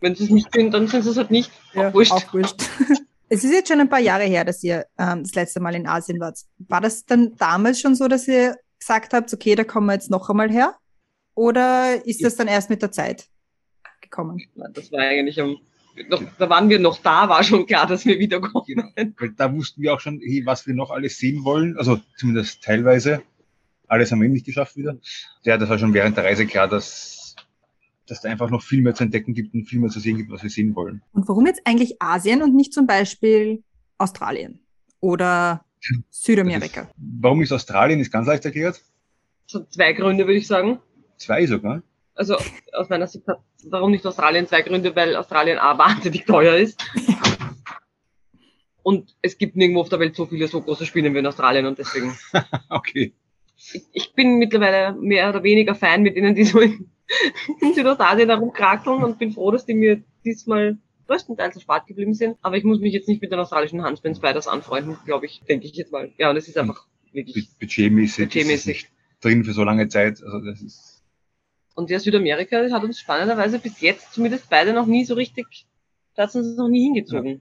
[0.00, 1.50] Wenn sie es nicht sind, dann sind sie es halt nicht.
[1.74, 2.12] Ja, wurscht.
[2.12, 2.62] Auch wurscht.
[3.32, 5.86] Es ist jetzt schon ein paar Jahre her, dass ihr ähm, das letzte Mal in
[5.86, 6.40] Asien wart.
[6.58, 10.10] War das dann damals schon so, dass ihr gesagt habt, okay, da kommen wir jetzt
[10.10, 10.74] noch einmal her?
[11.36, 13.28] Oder ist das dann erst mit der Zeit
[14.00, 14.42] gekommen?
[14.56, 15.58] Nein, Das war eigentlich am,
[16.08, 18.64] noch, da waren wir noch da, war schon klar, dass wir wiederkommen.
[18.66, 18.88] Genau.
[19.18, 21.78] Weil da wussten wir auch schon, hey, was wir noch alles sehen wollen.
[21.78, 23.22] Also zumindest teilweise.
[23.86, 24.98] Alles haben wir nicht geschafft wieder.
[25.44, 27.19] Ja, das war schon während der Reise klar, dass,
[28.10, 30.30] dass da einfach noch viel mehr zu entdecken gibt und viel mehr zu sehen gibt,
[30.30, 31.02] was wir sehen wollen.
[31.12, 33.62] Und warum jetzt eigentlich Asien und nicht zum Beispiel
[33.98, 34.60] Australien
[35.00, 35.64] oder
[36.10, 36.90] Südamerika?
[36.96, 38.00] Warum ist Australien?
[38.00, 38.82] Ist ganz leicht erklärt.
[39.46, 40.80] So zwei Gründe, würde ich sagen.
[41.16, 41.82] Zwei sogar.
[42.14, 42.36] Also
[42.72, 46.82] aus meiner Sicht hat warum nicht Australien zwei Gründe, weil Australien A wahnsinnig teuer ist.
[48.82, 51.66] Und es gibt nirgendwo auf der Welt so viele so große Spinnen wie in Australien
[51.66, 52.16] und deswegen.
[52.70, 53.12] Okay.
[53.92, 56.90] Ich, bin mittlerweile mehr oder weniger Fan mit denen, die so in,
[57.60, 62.36] in Südostasien herumkrakeln und bin froh, dass die mir diesmal größtenteils erspart geblieben sind.
[62.42, 65.66] Aber ich muss mich jetzt nicht mit den australischen Huntsman Spiders anfreunden, glaube ich, denke
[65.66, 66.12] ich jetzt mal.
[66.18, 67.50] Ja, und es ist einfach wirklich.
[67.50, 68.88] Bu- Budgetmäßig, Budgetmäßig.
[69.20, 70.22] drin für so lange Zeit.
[70.22, 71.02] Also das ist
[71.74, 75.66] Und ja, Südamerika hat uns spannenderweise bis jetzt zumindest beide noch nie so richtig,
[76.14, 77.40] da hat uns noch nie hingezogen.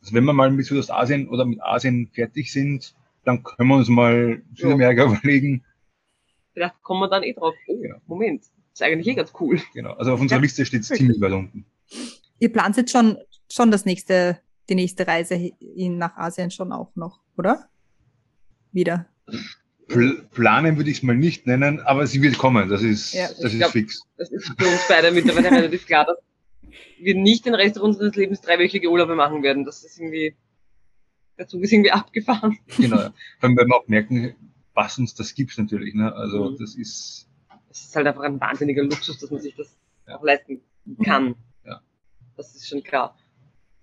[0.00, 2.94] also wenn wir mal mit Südostasien oder mit Asien fertig sind,
[3.28, 5.64] dann können wir uns mal Südamerika überlegen.
[6.54, 7.54] Vielleicht kommen wir dann eh drauf.
[7.68, 7.96] Oh, Ja.
[8.06, 8.42] Moment.
[8.72, 9.60] ist eigentlich eh ganz cool.
[9.74, 9.92] Genau.
[9.92, 10.42] Also auf unserer Ja.
[10.42, 11.64] Liste steht es ziemlich weit unten.
[12.40, 13.18] Ihr plant jetzt schon,
[13.50, 17.68] schon das nächste, die nächste Reise in, nach Asien schon auch noch, oder?
[18.72, 19.06] Wieder.
[19.88, 23.28] Pl planen würde ich es mal nicht nennen, aber sie wird kommen, das ist, Ja,
[23.28, 24.02] das ist glaub- fix.
[24.16, 26.18] Das ist für uns beide mittlerweile relativ klar, dass
[27.00, 29.64] wir nicht den Rest unseres Lebens dreiwöchige Urlaube machen werden.
[29.64, 30.36] Das ist irgendwie,
[31.38, 32.58] der Zug ist irgendwie abgefahren.
[32.76, 32.96] Genau.
[32.96, 33.14] ja.
[33.40, 34.34] Vor allem, weil wir auch merken,
[34.74, 35.94] was uns das gibt natürlich.
[35.94, 36.12] Ne?
[36.14, 36.56] Also Mhm.
[36.58, 37.28] das ist,
[37.70, 40.16] Es ist halt einfach ein wahnsinniger Luxus, dass man sich das Ja.
[40.18, 40.60] auch leisten
[41.04, 41.34] kann.
[41.64, 41.80] Ja.
[42.36, 43.16] Das ist schon klar.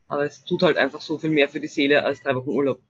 [0.08, 2.82] Aber es tut halt einfach so viel mehr für die Seele als drei Wochen Urlaub.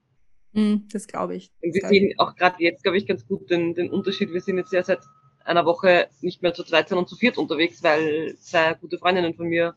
[0.54, 1.52] Mhm, das glaube ich.
[1.62, 4.32] Und wir Das sehen auch gerade jetzt, glaube ich, ganz gut den, den Unterschied.
[4.34, 5.00] Wir sind jetzt ja seit
[5.44, 9.48] einer Woche nicht mehr zu zweit, sondern zu viert unterwegs, weil zwei gute Freundinnen von
[9.48, 9.76] mir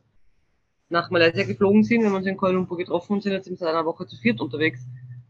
[0.88, 2.01] nach Malaysia geflogen sind.
[2.01, 4.40] Wir haben uns in Kuala Lumpur getroffen und sind jetzt seit einer Woche zu viert
[4.40, 4.81] unterwegs.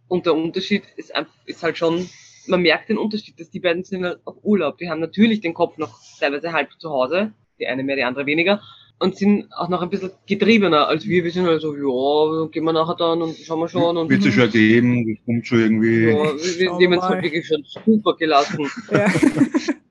[0.09, 2.09] Und der Unterschied ist, einfach, ist halt schon,
[2.47, 4.79] man merkt den Unterschied, dass die beiden sind halt auf Urlaub.
[4.79, 8.27] Die haben natürlich den Kopf noch teilweise halb zu Hause, die eine mehr, die andere
[8.27, 8.63] weniger,
[9.01, 11.23] und sind auch noch ein bisschen getriebener als wir.
[11.23, 14.23] Wir sind halt so, ja, gehen wir nachher dann und schauen wir schon und wird
[14.23, 16.09] sich schon ergeben, das kommt schon irgendwie.
[16.09, 17.23] ja, wir, wir wir es mal.
[17.23, 18.69] wirklich schon super gelassen.
[18.91, 19.07] Ja.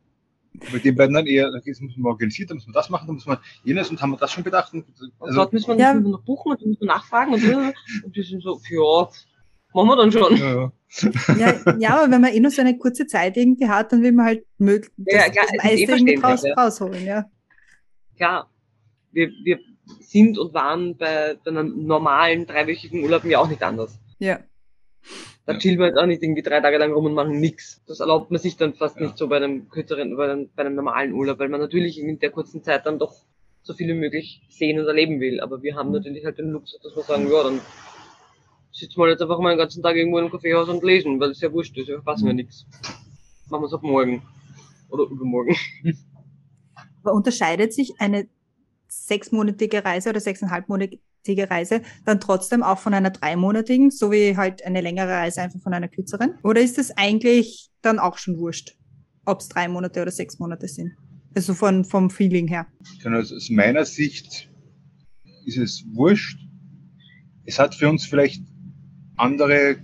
[0.72, 3.14] Bei den beiden dann eher, das müssen wir organisiert, da müssen wir das machen, da
[3.14, 4.74] müssen wir jenes und haben wir das schon bedacht.
[4.74, 5.94] Und, Und also, dort müssen wir, Ja.
[5.94, 7.58] noch buchen und dann müssen wir nachfragen und, so.
[8.06, 9.10] und die sind so, ja,
[9.74, 10.36] machen wir dann schon.
[10.38, 10.72] ja, ja.
[11.38, 14.14] Ja, ja, aber wenn man eh nur so eine kurze Zeit irgendwie hat, dann will
[14.14, 16.54] man halt mög das, Ja, klar, das meiste eh raus, ja.
[16.56, 17.26] rausholen, ja.
[18.16, 18.50] Klar,
[19.12, 19.60] wir, wir
[20.00, 24.00] sind und waren bei, bei einem normalen dreiwöchigen Urlaub ja auch nicht anders.
[24.20, 24.40] Ja.
[25.48, 25.60] Da Ja.
[25.60, 27.82] chillen wir jetzt auch nicht irgendwie drei Tage lang rum und machen nix.
[27.88, 29.04] Das erlaubt man sich dann fast Ja.
[29.04, 32.20] nicht so bei einem kürzeren, bei einem, bei einem normalen Urlaub, weil man natürlich in
[32.20, 33.16] der kurzen Zeit dann doch
[33.64, 35.40] so viel wie möglich sehen und erleben will.
[35.40, 37.62] Aber wir haben natürlich halt den Luxus, dass wir sagen, ja, dann
[38.74, 41.32] sitzen wir jetzt einfach mal den ganzen Tag irgendwo in einem Kaffeehaus und lesen, weil
[41.32, 42.66] es ja wurscht ist, wir verpassen ja nichts.
[43.50, 44.22] Machen wir es ab morgen.
[44.90, 45.56] Oder übermorgen.
[47.04, 48.28] Aber unterscheidet sich eine
[48.90, 51.02] sechsmonatige Reise oder sechseinhalbmonatige
[51.36, 55.74] Reise dann trotzdem auch von einer dreimonatigen, so wie halt eine längere Reise einfach von
[55.74, 56.36] einer kürzeren?
[56.44, 58.76] Oder ist es eigentlich dann auch schon wurscht,
[59.26, 60.92] ob es drei Monate oder sechs Monate sind?
[61.36, 62.68] Also von, vom Feeling her.
[63.04, 64.50] Genau, also aus meiner Sicht
[65.46, 66.40] ist es wurscht.
[67.46, 68.44] Es hat für uns vielleicht
[69.16, 69.78] andere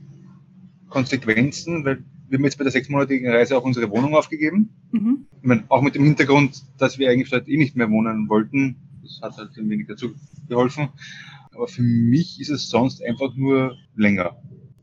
[0.89, 4.69] Konsequenzen, weil wir haben jetzt bei der sechsmonatigen Reise auch unsere Wohnung aufgegeben.
[4.91, 5.27] Mhm.
[5.41, 8.75] Ich meine, auch mit dem Hintergrund, dass wir eigentlich dort eh nicht mehr wohnen wollten.
[9.03, 10.15] Das hat halt ein wenig dazu
[10.47, 10.89] geholfen.
[11.55, 14.37] Aber für mich ist es sonst einfach nur länger.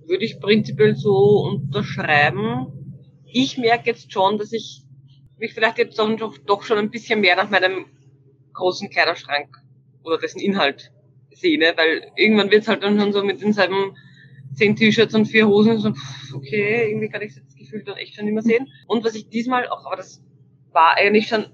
[0.07, 2.67] würde ich prinzipiell so unterschreiben.
[3.27, 4.83] Ich merke jetzt schon, dass ich
[5.39, 7.87] mich vielleicht jetzt doch, doch, schon ein bisschen mehr nach meinem
[8.53, 9.49] großen Kleiderschrank
[10.03, 10.93] oder dessen Inhalt
[11.33, 13.97] sehne, weil irgendwann wird es halt dann schon so mit denselben
[14.55, 15.93] zehn T-Shirts und vier Hosen so,
[16.35, 18.69] okay, irgendwie kann ich jetzt gefühlt dann echt schon nicht mehr sehen.
[18.89, 20.23] Und was ich diesmal auch, aber das
[20.73, 21.47] war eigentlich schon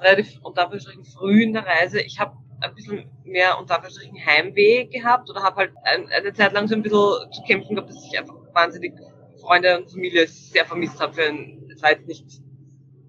[0.00, 4.84] relativ unter Anführungsstrichen früh in der Reise, ich habe ein bisschen mehr unter Anführungsstrichen Heimweh
[4.86, 8.04] gehabt oder habe halt ein, eine Zeit lang so ein bisschen zu kämpfen gehabt, dass
[8.04, 8.94] ich einfach wahnsinnig
[9.40, 11.14] Freunde und Familie sehr vermisst habe.
[11.14, 12.26] Für ein, es war jetzt nicht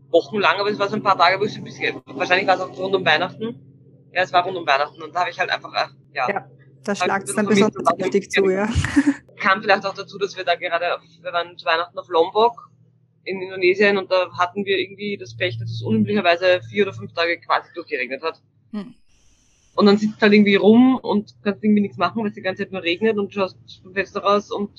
[0.10, 2.56] wochenlang, aber es war so ein paar Tage, wo ich so ein bisschen, wahrscheinlich war
[2.56, 3.60] es auch rund um Weihnachten.
[4.13, 6.50] Ja, es war rund um Weihnachten und da habe ich halt einfach, äh, ja, Ja.
[6.84, 8.68] Da schlagt es ein dann bisschen besonders heftig zu, ja.
[9.39, 12.70] kam vielleicht auch dazu, dass wir da gerade, auf, wir waren zu Weihnachten auf Lombok
[13.24, 17.13] in Indonesien und da hatten wir irgendwie das Pech, dass es unüblicherweise vier oder fünf
[17.13, 18.42] Tage quasi durchgeregnet hat.
[18.72, 18.96] Hm.
[19.75, 22.63] Und dann sitzt halt irgendwie rum und kannst irgendwie nichts machen, weil es die ganze
[22.63, 24.71] Zeit nur regnet und du schaust vom Fenster raus und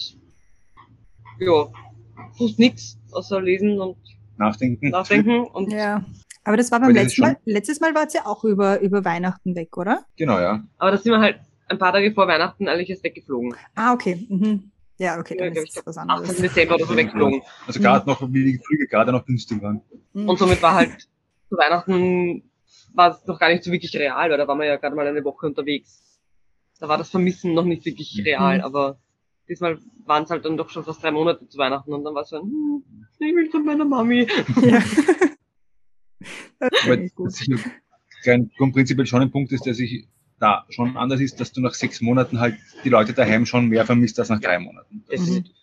[1.40, 1.66] ja,
[2.38, 3.96] tust nichts außer lesen und
[4.36, 4.90] Nachdenken.
[4.90, 6.04] nachdenken und Ja.
[6.46, 7.36] Aber das war beim das letzten Mal.
[7.46, 10.04] Letztes Mal war es ja auch über, über Weihnachten weg, oder?
[10.16, 10.62] Genau, ja.
[10.76, 13.54] aber da sind wir halt ein paar Tage vor Weihnachten eigentlich erst weggeflogen.
[13.74, 14.26] Ah, okay.
[14.28, 14.70] Mhm.
[14.98, 16.08] Ja, okay, Ja, dann glaub ist ich, es was 8.
[16.10, 16.36] anderes.
[16.36, 17.40] Dezember oder so weggeflogen.
[17.66, 19.80] Also gerade noch, wie die Flüge gerade noch günstig waren.
[20.12, 20.28] Mhm.
[20.28, 21.08] Und somit war halt
[21.48, 22.42] zu Weihnachten
[22.94, 25.06] war es noch gar nicht so wirklich real, weil da waren wir ja gerade mal
[25.06, 26.20] eine Woche unterwegs.
[26.80, 28.24] Da war das Vermissen noch nicht wirklich Mhm.
[28.24, 28.98] real, aber
[29.48, 32.22] diesmal waren es halt dann doch schon fast drei Monate zu Weihnachten und dann war
[32.22, 32.84] es so, ein, hm,
[33.18, 34.26] ich will zu meiner Mami.
[34.62, 34.82] Ja.
[36.58, 37.34] das ich gut.
[38.56, 40.06] grundprinzipiell schon ein Punkt ist, der sich
[40.40, 43.84] da schon anders ist, dass du nach sechs Monaten halt die Leute daheim schon mehr
[43.86, 45.04] vermisst als nach drei Monaten.
[45.10, 45.54] Definitiv.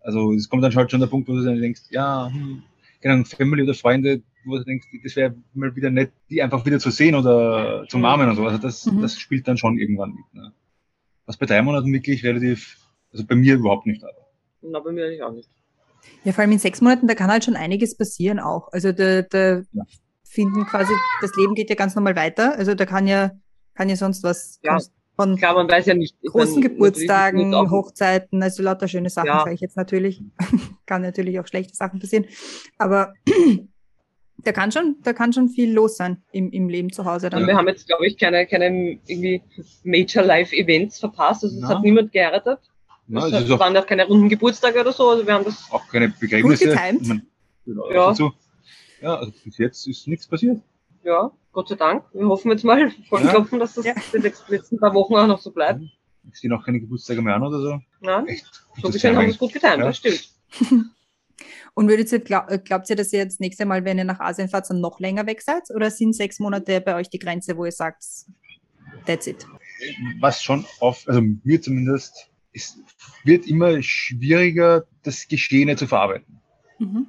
[0.00, 2.62] Also es kommt dann halt schon der Punkt, wo du dann denkst, ja, hm,
[3.04, 6.78] Ahnung, Family oder Freunde, wo du denkst, das wäre mal wieder nett, die einfach wieder
[6.78, 8.44] zu sehen oder zu umarmen und so.
[8.46, 9.00] Also das, Mhm.
[9.02, 10.34] das spielt dann schon irgendwann mit.
[10.34, 10.52] Ne?
[11.26, 12.76] Was bei drei Monaten wirklich relativ,
[13.12, 14.02] also bei mir überhaupt nicht.
[14.04, 14.12] Aber.
[14.62, 15.48] Na, bei mir eigentlich auch nicht.
[16.24, 18.68] Ja, vor allem in sechs Monaten, da kann halt schon einiges passieren auch.
[18.72, 19.84] Also da, da Ja.
[20.24, 22.56] finden quasi, das Leben geht ja ganz normal weiter.
[22.56, 23.30] Also da kann ja,
[23.74, 24.78] kann ja sonst was Ja.
[25.16, 26.16] von Klar, man weiß ja nicht.
[26.20, 29.40] ich großen meine, Geburtstagen, Hochzeiten, also lauter schöne Sachen Ja.
[29.40, 30.22] sage ich jetzt natürlich.
[30.86, 32.26] kann natürlich auch schlechte Sachen passieren.
[32.78, 33.14] Aber
[34.44, 37.46] da kann schon, da kann schon viel los sein im, im Leben zu Hause dann.
[37.46, 39.42] wir haben jetzt, glaube ich, keine, keine irgendwie
[39.82, 41.44] Major Life Events verpasst.
[41.44, 42.58] Also es hat niemand geheiratet.
[43.06, 45.70] Na, Es ist auch, waren ja keine runden Geburtstage oder so, also wir haben das,
[45.70, 46.66] auch keine Begräbnisse.
[46.68, 47.02] getimt.
[47.02, 47.26] Ich mein,
[47.66, 48.06] genau, Ja.
[48.08, 48.32] dazu.
[49.02, 50.58] ja, also bis jetzt ist nichts passiert.
[51.04, 52.04] ja, Gott sei Dank.
[52.14, 53.28] Wir hoffen jetzt mal, voll Ja.
[53.30, 53.94] klopfen, dass das Ja.
[54.12, 55.82] die letzten, letzten paar Wochen auch noch so bleibt.
[56.32, 57.78] Es stehen auch keine Geburtstage mehr an oder so.
[58.00, 58.46] Ja, Echt.
[58.80, 59.86] so gesehen haben wir es gut getan, Ja.
[59.86, 60.28] das stimmt.
[61.74, 64.04] Und würdet ihr, glaub, äh, glaubt ihr, dass ihr jetzt das nächste Mal, wenn ihr
[64.04, 65.62] nach Asien fahrt, dann noch länger weg seid?
[65.74, 68.04] Oder sind sechs Monate bei euch die Grenze, wo ihr sagt,
[69.06, 69.46] that's it?
[70.20, 72.78] was schon auf, also mir zumindest, es
[73.24, 76.40] wird immer schwieriger, das Geschehene zu verarbeiten.
[76.78, 77.06] Mhm.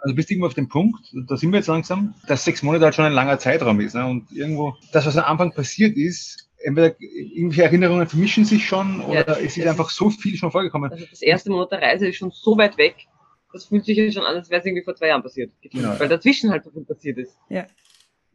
[0.00, 2.84] Also bist du irgendwo auf dem Punkt, da sind wir jetzt langsam, dass sechs Monate
[2.84, 3.94] halt schon ein langer Zeitraum ist.
[3.94, 4.06] Ne?
[4.06, 9.26] Und irgendwo, das, was am Anfang passiert ist, entweder irgendwelche Erinnerungen vermischen sich schon oder
[9.26, 10.92] Ja, es ist einfach so viel schon vorgekommen.
[10.92, 12.94] Also das erste Monat der Reise ist schon so weit weg,
[13.52, 15.52] das fühlt sich ja schon an, als wäre es irgendwie vor zwei Jahren passiert.
[15.62, 15.98] Genau.
[15.98, 17.36] Weil dazwischen halt so viel passiert ist.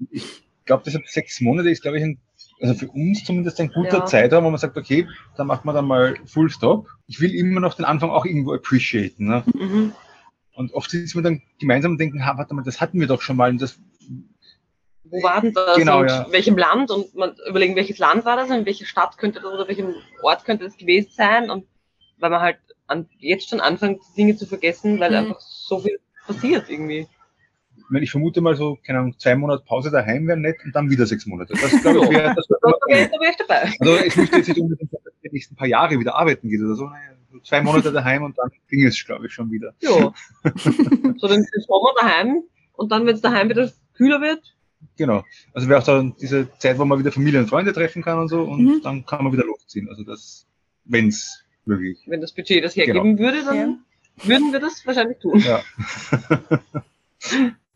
[0.10, 2.19] Ich glaube, deshalb sechs Monate ist, glaube ich, ein,
[2.62, 4.06] also für uns zumindest ein guter Ja.
[4.06, 6.88] Zeitraum, wo man sagt, okay, da macht man dann mal Full Stop.
[7.08, 9.28] Ich will immer noch den Anfang auch irgendwo appreciaten.
[9.28, 9.43] Ne?
[9.54, 9.93] Mhm.
[10.54, 13.21] Und oft sitzen wir dann gemeinsam und denken, ha, warte mal, das hatten wir doch
[13.21, 13.50] schon mal.
[13.50, 13.80] Und das,
[15.04, 16.28] Wo war denn das Genau, und ja.
[16.32, 16.91] welchem Land?
[16.91, 19.95] Und man überlegen, welches Land war das und in welcher Stadt könnte das oder welchem
[20.21, 21.50] Ort könnte das gewesen sein?
[21.50, 21.65] Und
[22.19, 22.58] weil man halt
[22.91, 25.17] an, jetzt schon anfängt, Dinge zu vergessen, weil Mhm.
[25.17, 27.08] einfach so viel passiert irgendwie.
[27.77, 30.75] ich, meine, ich vermute mal so, keine Ahnung, zwei Monate Pause daheim wären nett und
[30.75, 31.54] dann wieder sechs Monate.
[31.60, 33.62] Das glaube ich wäre, das Da wär, wäre da wär ich dabei.
[33.80, 34.91] also es müsste jetzt nicht unbedingt
[35.23, 36.86] die nächsten paar Jahre wieder arbeiten geht oder so.
[36.86, 39.73] Naja, so zwei Monate daheim und dann ging es, glaube ich, schon wieder.
[39.82, 40.13] Ja.
[41.17, 44.56] so den Sommer daheim und dann, wenn es daheim wieder kühler wird,
[44.97, 45.23] Genau.
[45.54, 48.27] Also wäre auch dann diese Zeit, wo man wieder Familie und Freunde treffen kann und
[48.30, 48.82] so und Mhm.
[48.84, 49.88] dann kann man wieder losziehen.
[49.89, 50.47] Also das,
[50.86, 52.00] wenn's möglich.
[52.08, 53.84] wenn das Budget das hergeben würde, dann
[54.24, 55.39] würden wir das wahrscheinlich tun.
[55.39, 55.63] Ja.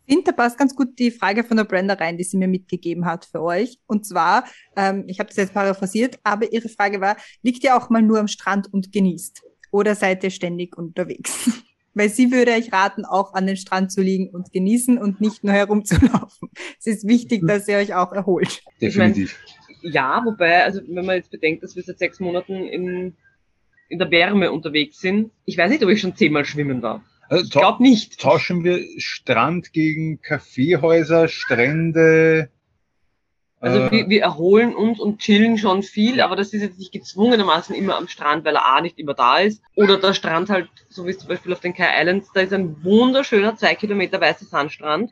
[0.06, 2.46] Ich finde, da passt ganz gut die Frage von der Brenda rein, die sie mir
[2.46, 3.78] mitgegeben hat für euch.
[3.86, 4.44] Und zwar,
[4.76, 8.20] ähm, ich habe das jetzt paraphrasiert, aber ihre Frage war, liegt ihr auch mal nur
[8.20, 9.42] am Strand und genießt?
[9.72, 11.50] Oder seid ihr ständig unterwegs?
[11.94, 15.42] Weil sie würde euch raten, auch an den Strand zu liegen und genießen und nicht
[15.42, 16.50] nur herumzulaufen.
[16.78, 18.62] Es ist wichtig, dass ihr euch auch erholt.
[18.78, 19.36] Ich mein, Definitiv.
[19.82, 23.16] Ja, wobei, also wenn man jetzt bedenkt, dass wir seit sechs Monaten in,
[23.88, 27.04] in der Wärme unterwegs sind, ich weiß nicht, ob ich schon zehnmal schwimmen war.
[27.28, 28.20] Also, Ich glaube nicht.
[28.20, 32.50] tauschen wir Strand gegen Kaffeehäuser, Strände.
[33.58, 36.92] Also äh, wir, wir erholen uns und chillen schon viel, aber das ist jetzt nicht
[36.92, 39.62] gezwungenermaßen immer am Strand, weil er A nicht immer da ist.
[39.74, 42.84] Oder der Strand halt, so wie zum Beispiel auf den Kai Islands, da ist ein
[42.84, 45.10] wunderschöner zwei Kilometer weißer Sandstrand.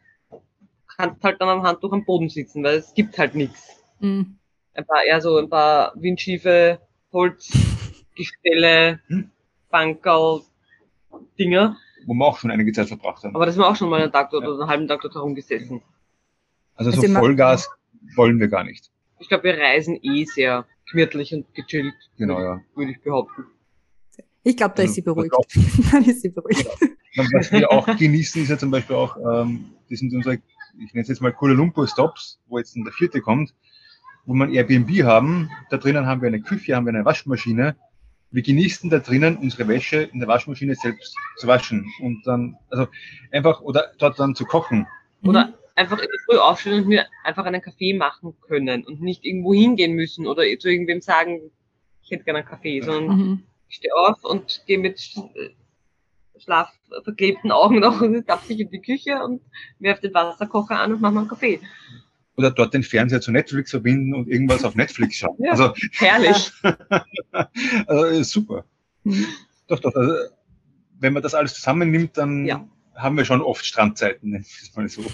[0.96, 3.70] Kannst halt dann am Handtuch am Boden sitzen, weil es gibt halt nichts.
[3.98, 4.37] Mhm.
[4.74, 6.80] Ein paar eher so ein paar windschiefe
[8.24, 9.31] Holzgestelle, Hm.
[9.70, 10.42] Bankerl,
[11.38, 11.77] Dinger.
[12.07, 13.35] wo wir auch schon einige Zeit verbracht haben.
[13.35, 15.14] Aber das haben wir auch schon mal einen Tag dort oder einen halben Tag dort
[15.14, 15.83] herumgesessen.
[16.77, 17.68] Also so Also immer- Vollgas
[18.16, 18.90] wollen wir gar nicht.
[19.18, 22.61] Ich glaube, wir reisen eh sehr gemütlich und gechillt, Genau, ja.
[22.74, 23.46] würde ich behaupten.
[24.42, 25.35] Ich glaube, da Also, ist sie was beruhigt.
[25.92, 26.68] Dann ist sie beruhigt.
[27.33, 31.03] Was wir auch genießen, ist ja zum Beispiel auch, ähm, das sind unsere, ich nenne
[31.03, 33.55] es jetzt mal Kuala Lumpur Stops, wo jetzt der vierte kommt,
[34.27, 35.50] wo man Airbnb haben.
[35.70, 37.77] Da drinnen haben wir eine Küche, haben wir eine Waschmaschine.
[38.34, 42.88] Wir genießen da drinnen unsere Wäsche in der Waschmaschine selbst zu waschen und dann, also
[43.30, 44.88] einfach, oder dort dann zu kochen.
[45.22, 49.24] Oder einfach in der Früh aufstehen und mir einfach einen Kaffee machen können und nicht
[49.24, 51.52] irgendwo hingehen müssen oder zu irgendwem sagen,
[52.02, 53.42] ich hätte gerne einen Kaffee, sondern Mhm.
[53.68, 54.98] ich stehe auf und gehe mit
[55.36, 55.50] äh,
[56.40, 59.42] schlafverklebten Augen noch ich in die Küche und
[59.78, 61.60] werfe den Wasserkocher an und mache mir einen Kaffee.
[62.36, 65.36] Oder dort den Fernseher zu Netflix verbinden und irgendwas auf Netflix schauen.
[65.38, 65.52] Ja.
[65.52, 66.50] Also, Herrlich.
[67.86, 68.64] also super.
[69.04, 69.26] Mhm.
[69.68, 69.94] Doch, doch.
[69.94, 70.14] Also,
[70.98, 72.66] wenn man das alles zusammennimmt, dann Ja.
[72.96, 74.44] haben wir schon oft Strandzeiten,
[74.74, 75.04] mal so.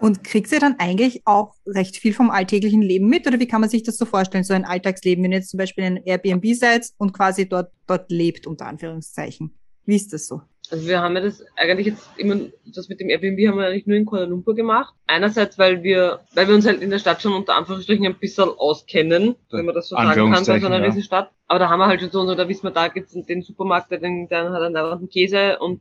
[0.00, 3.26] Und kriegt ihr dann eigentlich auch recht viel vom alltäglichen Leben mit?
[3.26, 5.58] Oder wie kann man sich das so vorstellen, so ein Alltagsleben, wenn ihr jetzt zum
[5.58, 9.54] Beispiel in Airbnb seid und quasi dort, dort lebt, unter Anführungszeichen?
[9.86, 10.42] Wie ist das so?
[10.70, 13.86] Also wir haben ja das eigentlich jetzt immer, das mit dem Airbnb haben wir eigentlich
[13.86, 14.94] nur in Kuala Lumpur gemacht.
[15.06, 18.48] Einerseits, weil wir, weil wir uns halt in der Stadt schon unter Anführungsstrichen ein bisschen
[18.48, 20.84] auskennen, wenn man das so sagen kann, bei so einer ja.
[20.84, 21.32] Riesenstadt.
[21.48, 23.98] Aber da haben wir halt schon so, da wissen wir, da gibt's den Supermarkt, der,
[23.98, 25.80] den, der hat einen dauernden Käse und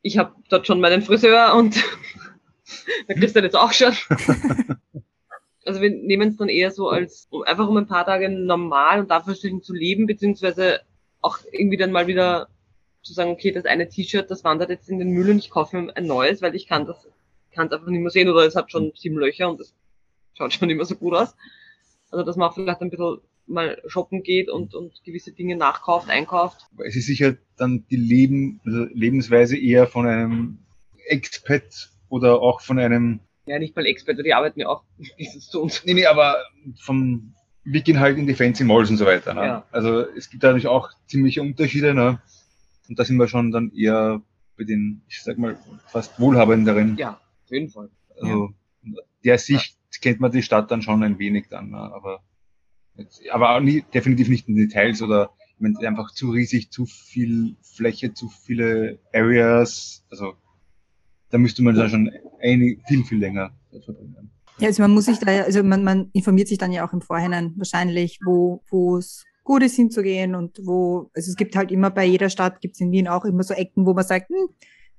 [0.00, 1.76] ich habe dort schon meinen Friseur und
[3.08, 3.92] der Christian jetzt auch schon.
[5.66, 9.00] Also wir nehmen es dann eher so als, um einfach um ein paar Tage normal
[9.00, 10.80] und Anführungsstrichen zu leben, beziehungsweise
[11.20, 12.48] auch irgendwie dann mal wieder
[13.02, 15.76] zu sagen, okay, das eine T-Shirt, das wandert jetzt in den Müll und ich kaufe
[15.76, 17.08] mir ein neues, weil ich kann das,
[17.52, 19.74] kann es einfach nicht mehr sehen oder es hat schon sieben Löcher und es
[20.34, 21.34] schaut schon nicht mehr so gut aus.
[22.10, 26.08] Also dass man auch vielleicht ein bisschen mal shoppen geht und, und gewisse Dinge nachkauft,
[26.08, 26.66] einkauft.
[26.84, 30.58] Es ist sicher dann die Leben, also Lebensweise eher von einem
[31.06, 34.84] Expat oder auch von einem, Ja, nicht mal Expert, die arbeiten ja auch
[35.18, 35.84] dieses zu uns.
[35.84, 36.36] nee, nee, aber
[36.80, 37.34] vom,
[37.64, 39.34] wir gehen halt in die Fancy Malls und so weiter.
[39.34, 39.42] Ne?
[39.42, 39.66] Ja.
[39.72, 41.94] Also es gibt da natürlich auch ziemliche Unterschiede.
[41.94, 42.20] Ne?
[42.90, 44.20] Und da sind wir schon dann eher
[44.58, 46.96] bei den, ich sag mal, fast wohlhabenderen.
[46.98, 47.12] Ja,
[47.44, 47.88] auf jeden Fall.
[48.20, 48.52] Also
[49.24, 51.78] der Sicht kennt man die Stadt dann schon ein wenig dann, ne?
[51.78, 52.22] aber
[52.96, 56.84] jetzt, aber auch nie, definitiv nicht in Details oder ich meine, einfach zu riesig, zu
[56.86, 60.04] viel Fläche, zu viele Areas.
[60.10, 60.34] Also
[61.30, 62.10] da müsste man dann schon
[62.42, 63.52] einig, viel, viel länger
[63.84, 64.30] verbringen.
[64.58, 66.92] Ja, also man muss sich da, ja- also man, man informiert sich dann ja auch
[66.92, 71.72] im Vorhinein wahrscheinlich, wo wo es gut ist hinzugehen und wo, also es gibt halt
[71.72, 74.28] immer bei jeder Stadt, gibt es in Wien auch immer so Ecken, wo man sagt,
[74.28, 74.48] hm,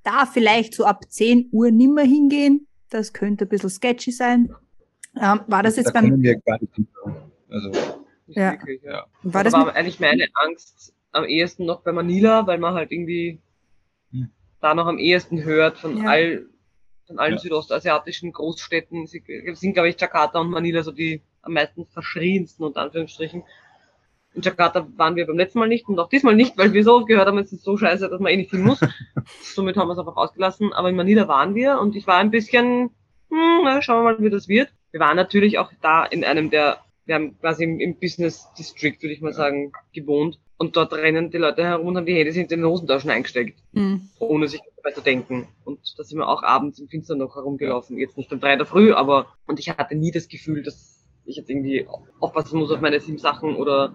[0.04, 4.54] da vielleicht so ab 10 Uhr nimmer hingehen, das könnte ein bisschen sketchy sein.
[5.16, 6.74] Ähm, war das jetzt da beim, wir gar nicht.
[7.50, 7.70] Also,
[8.28, 8.52] Nicht Ja.
[8.52, 9.06] wirklich, ja.
[9.24, 12.92] war Da das war eigentlich meine Angst am ehesten noch bei Manila, weil man halt
[12.92, 13.40] irgendwie
[14.12, 14.32] Hm.
[14.60, 16.04] da noch am ehesten hört von Ja.
[16.08, 16.46] all
[17.08, 17.40] von allen Ja.
[17.40, 19.08] südostasiatischen Großstädten.
[19.08, 23.44] Sie sind, glaube ich, Jakarta und Manila so die am meisten verschriensten, unter Anführungsstrichen.
[24.34, 26.96] In Jakarta waren wir beim letzten Mal nicht und auch diesmal nicht, weil wir so
[26.96, 28.80] oft gehört haben, es ist so scheiße, dass man eh nicht hin muss.
[29.42, 30.72] Somit haben wir es einfach ausgelassen.
[30.72, 32.92] Aber in Manila waren wir und ich war ein bisschen,
[33.30, 34.70] hm, na, schauen wir mal, wie das wird.
[34.92, 39.02] Wir waren natürlich auch da in einem der, wir haben quasi im, im Business District,
[39.02, 40.40] würde ich mal sagen, gewohnt.
[40.58, 44.10] Und dort rennen die Leute herum und haben die Hände in den Hosentaschen eingesteckt, hm,
[44.20, 45.48] ohne sich dabei zu denken.
[45.66, 47.98] Und da sind wir auch abends im Finstern noch herumgelaufen.
[47.98, 51.01] Jetzt nicht um drei in der Früh, aber, und ich hatte nie das Gefühl, dass
[51.32, 51.88] ich jetzt irgendwie
[52.20, 53.94] aufpassen muss auf meine sieben Sachen oder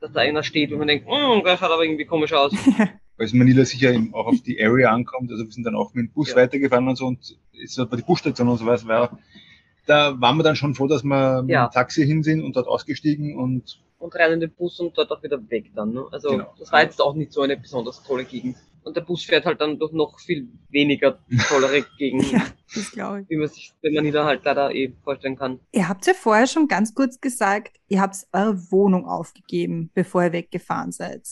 [0.00, 2.52] dass da einer steht, wo man denkt, hm, der schaut aber irgendwie komisch aus.
[3.16, 5.30] weil es in Manila sicher eben auch auf die Area ankommt.
[5.30, 6.36] Also wir sind dann auch mit dem Bus Ja.
[6.36, 9.18] weitergefahren und so und ist bei die Busstation und so was war.
[9.86, 11.66] Da waren wir dann schon froh, dass wir mit Ja.
[11.68, 15.12] dem Taxi hin sind und dort ausgestiegen und und rein in den Bus und dort
[15.12, 15.92] auch wieder weg dann.
[15.92, 16.04] Ne?
[16.10, 16.52] Also Genau.
[16.58, 18.56] das war jetzt auch nicht so eine besonders tolle Gegend.
[18.84, 21.18] Und der Bus fährt halt dann durch noch viel weniger
[21.48, 23.30] tollere Gegenden, ja, das glaube ich.
[23.30, 25.60] wie man sich wenn man da halt leider eh vorstellen kann.
[25.72, 30.32] Ihr habt ja vorher schon ganz kurz gesagt, ihr habt eure Wohnung aufgegeben, bevor ihr
[30.32, 31.22] weggefahren seid.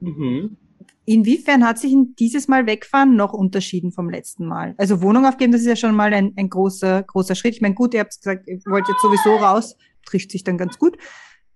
[0.00, 0.56] Mhm.
[1.04, 4.74] Inwiefern hat sich dieses Mal wegfahren noch unterschieden vom letzten Mal?
[4.76, 7.54] Also Wohnung aufgeben, das ist ja schon mal ein, ein großer, großer Schritt.
[7.54, 10.78] Ich meine, gut, ihr habt gesagt, ihr wollt jetzt sowieso raus, trifft sich dann ganz
[10.78, 10.98] gut.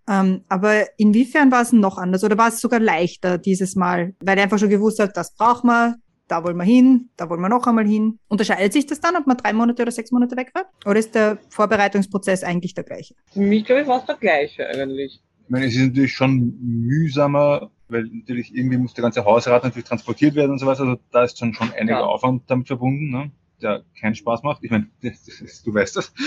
[0.09, 4.37] Ähm, aber inwiefern war es noch anders oder war es sogar leichter dieses Mal, weil
[4.39, 5.97] ihr einfach schon gewusst habt, das braucht man,
[6.29, 8.19] da wollen wir hin, da wollen wir noch einmal hin.
[8.29, 10.67] Unterscheidet sich das dann, ob man drei Monate oder sechs Monate wegfährt?
[10.87, 13.15] Oder ist der Vorbereitungsprozess eigentlich der gleiche?
[13.33, 15.21] Für mich, glaube ich, war es der gleiche eigentlich.
[15.45, 19.89] ich meine, es ist natürlich schon mühsamer, weil natürlich irgendwie muss der ganze Hausrat natürlich
[19.89, 20.81] transportiert werden und sowas.
[20.81, 22.05] Also da ist schon schon einiger Ja.
[22.05, 23.33] Aufwand damit verbunden, ne?
[23.61, 24.63] der keinen Spaß macht.
[24.63, 26.13] Ich meine, das, das ist, du weißt das.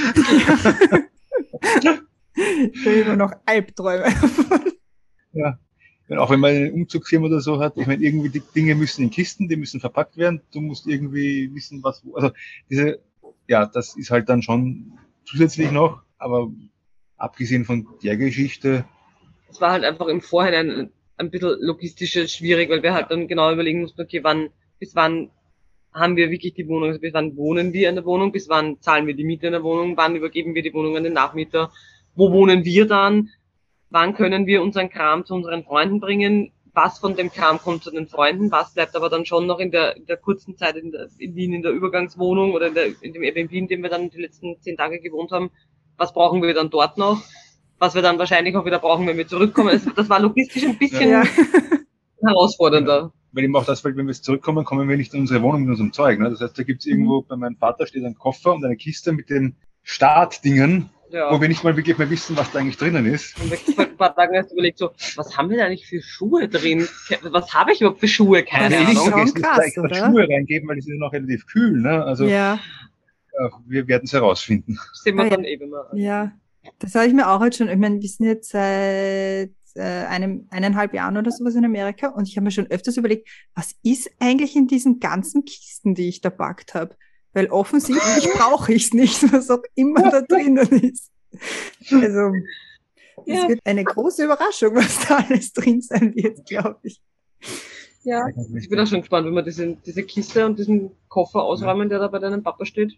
[2.36, 4.06] Ich habe immer noch Albträume.
[5.34, 5.60] Ja.
[6.08, 9.04] Meine, Auch wenn man eine Umzugsfirma oder so hat, ich meine, irgendwie die Dinge müssen
[9.04, 10.42] in Kisten, die müssen verpackt werden.
[10.52, 12.32] Du musst irgendwie wissen, was, wo- also
[12.70, 13.00] diese,
[13.48, 16.52] ja, das ist halt dann schon zusätzlich noch, aber
[17.18, 18.86] abgesehen von der Geschichte,
[19.50, 23.28] Es war halt einfach im Vorhinein ein, ein bisschen logistisch schwierig, weil wir halt dann
[23.28, 25.30] genau überlegen mussten, okay, wann, bis wann
[25.94, 28.82] haben wir wirklich die Wohnung, also bis wann wohnen wir in der Wohnung, bis wann
[28.82, 31.72] zahlen wir die Miete in der Wohnung, wann übergeben wir die Wohnung an den Nachmieter,
[32.16, 33.30] wo wohnen wir dann,
[33.90, 37.92] wann können wir unseren Kram zu unseren Freunden bringen, was von dem Kram kommt zu
[37.92, 40.92] den Freunden, was bleibt aber dann schon noch in der, in der kurzen Zeit in,
[40.92, 43.90] der, in Wien in der Übergangswohnung oder in, der, in dem Airbnb, in dem wir
[43.90, 45.52] dann die letzten zehn Tage gewohnt haben,
[45.98, 47.22] was brauchen wir dann dort noch,
[47.78, 49.70] was wir dann wahrscheinlich auch wieder brauchen, wenn wir zurückkommen.
[49.70, 51.24] Also das war logistisch ein bisschen Ja.
[52.26, 53.12] herausfordernder.
[53.32, 55.62] weil eben auch das, weil wenn wir jetzt zurückkommen, kommen wir nicht in unsere Wohnung
[55.62, 56.20] mit unserem Zeug.
[56.20, 56.30] Ne?
[56.30, 59.30] Das heißt, da gibt's irgendwo, bei meinem Vater steht ein Koffer und eine Kiste mit
[59.30, 61.32] den Startdingen, Ja.
[61.32, 63.40] wo wir nicht mal wirklich mehr wissen, was da eigentlich drinnen ist.
[63.40, 66.02] Und ich vor ein paar Tagen erst überlegt, so, was haben wir da eigentlich für
[66.02, 66.88] Schuhe drin?
[67.22, 68.44] Was habe ich überhaupt für Schuhe?
[68.44, 69.28] Keine Das Ja, ist nicht schon Ahnung.
[69.28, 69.96] vergessen, krass, dass da extra oder?
[70.12, 71.80] Schuhe reingeben, weil die sind ja noch relativ kühl.
[71.80, 72.04] Ne?
[72.04, 72.60] Also ja.
[73.40, 74.80] ja, wir werden es herausfinden.
[74.94, 75.30] Sehen wir Ah, ja.
[75.36, 75.86] dann eben mal.
[75.94, 76.32] Ja,
[76.80, 80.48] das habe ich mir auch halt schon, ich meine, wir sind jetzt seit äh, einem,
[80.50, 84.10] eineinhalb Jahren oder sowas in Amerika und ich habe mir schon öfters überlegt, was ist
[84.20, 86.96] eigentlich in diesen ganzen Kisten, die ich da packt habe?
[87.34, 91.12] Weil offensichtlich brauche ich es nicht, was auch immer da drinnen ist.
[91.92, 92.32] Also,
[93.26, 93.48] es Ja.
[93.50, 97.02] wird eine große Überraschung, was da alles drin sein wird, glaube ich.
[98.04, 98.26] Ja.
[98.58, 102.00] Ich bin auch schon gespannt, wenn wir diese, diese Kiste und diesen Koffer ausräumen, der
[102.00, 102.94] da bei deinem Papa steht.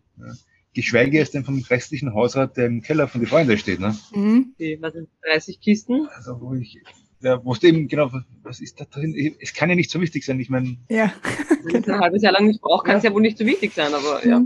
[0.73, 3.79] Geschweige es denn vom restlichen Hausrat, der im Keller von den Freunden steht.
[3.79, 3.95] Ne?
[4.13, 4.53] Mhm.
[4.59, 6.07] Die, was sind 30 Kisten?
[6.15, 6.81] Also wo ich,
[7.25, 8.11] ja, wo es eben genau,
[8.43, 9.35] was- ist da drin?
[9.39, 10.39] Es kann ja nicht so wichtig sein.
[10.39, 11.11] Ich meine, Ja.
[11.63, 13.73] Wenn es ein halbes Jahr lang nicht braucht, kann es ja wohl nicht so wichtig
[13.73, 14.41] sein, aber ja.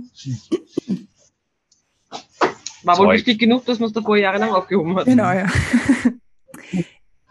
[2.84, 5.06] War wohl wichtig genug, dass man es davor jahrelang aufgehoben hat.
[5.06, 5.48] Genau, ja.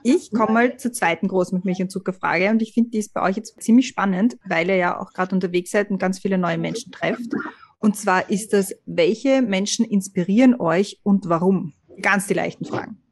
[0.05, 3.13] Ich komme mal zur zweiten Groß mit Milch und Zuckerfrage und ich finde, die ist
[3.13, 6.39] bei euch jetzt ziemlich spannend, weil ihr ja auch gerade unterwegs seid und ganz viele
[6.39, 7.33] neue Menschen trefft.
[7.79, 11.73] Und zwar ist das, welche Menschen inspirieren euch und warum?
[12.01, 13.03] Ganz die leichten Fragen.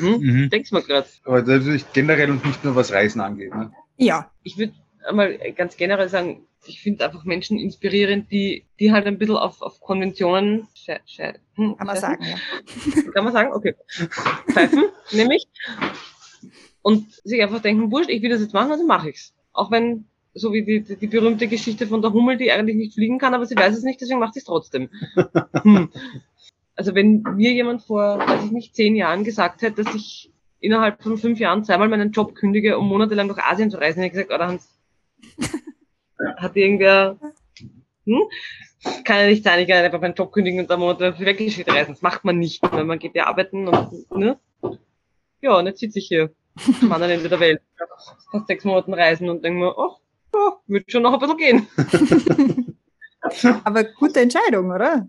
[0.00, 0.18] Mhm.
[0.20, 0.50] Mhm.
[0.50, 1.06] Denkst mal gerade.
[1.24, 3.54] Aber das ist natürlich generell und nicht nur was Reisen angeht.
[3.54, 3.72] Ne?
[3.96, 4.72] Ja, Ich würde
[5.06, 9.62] einmal ganz generell sagen, ich finde einfach Menschen inspirierend, die, die halt ein bisschen auf,
[9.62, 12.24] auf Konventionen sche sche hm, kann man sagen.
[12.24, 13.12] Ja.
[13.12, 13.52] Kann man sagen?
[13.52, 13.74] Okay.
[14.50, 15.46] Pfeifen, nämlich.
[16.82, 19.34] Und sich einfach denken, wurscht, ich will das jetzt machen, also mache ich's.
[19.52, 22.94] Auch wenn, so wie die, die, die berühmte Geschichte von der Hummel, die eigentlich nicht
[22.94, 24.88] fliegen kann, aber sie weiß es nicht, deswegen macht sie es trotzdem.
[25.62, 25.90] Hm.
[26.82, 31.00] Also wenn mir jemand vor, weiß ich nicht, zehn Jahren gesagt hätte, dass ich innerhalb
[31.00, 34.26] von fünf Jahren zweimal meinen Job kündige, um monatelang durch Asien zu reisen, hätte ich
[34.26, 34.68] gesagt, oder Hans,
[36.38, 37.18] hat irgendwer,
[38.04, 38.22] hm?
[39.04, 41.92] Kann ja nicht sein, ich kann einfach meinen Job kündigen und dann Monate weggeschickt reisen.
[41.92, 44.40] Das macht man nicht, weil man geht ja arbeiten und, ne?
[45.40, 46.32] Ja, und jetzt sitze ich hier
[46.80, 47.62] am anderen Ende der Welt.
[48.32, 50.00] Fast sechs Monaten reisen und denke mir, ach,
[50.34, 52.76] ja, wird schon noch ein bisschen gehen.
[53.62, 55.06] Aber gute Entscheidung, oder?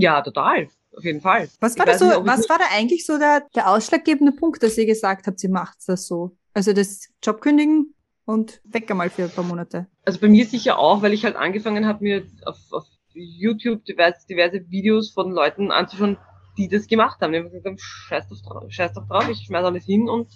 [0.00, 0.68] Ja, total.
[0.96, 1.48] Auf jeden Fall.
[1.60, 4.32] Was Ich war da so, nicht, ich was war da eigentlich so der, der ausschlaggebende
[4.32, 6.36] Punkt, dass ihr gesagt habt, sie macht das so?
[6.54, 7.94] Also das Job kündigen
[8.24, 9.86] und weg einmal für ein paar Monate.
[10.04, 14.26] Also bei mir sicher auch, weil ich halt angefangen habe, mir auf, auf YouTube diverse,
[14.26, 16.16] diverse Videos von Leuten anzuschauen,
[16.56, 17.32] die das gemacht haben.
[17.32, 20.28] Die haben gesagt, scheiß doch drauf, scheiß doch drauf, ich schmeiß alles hin und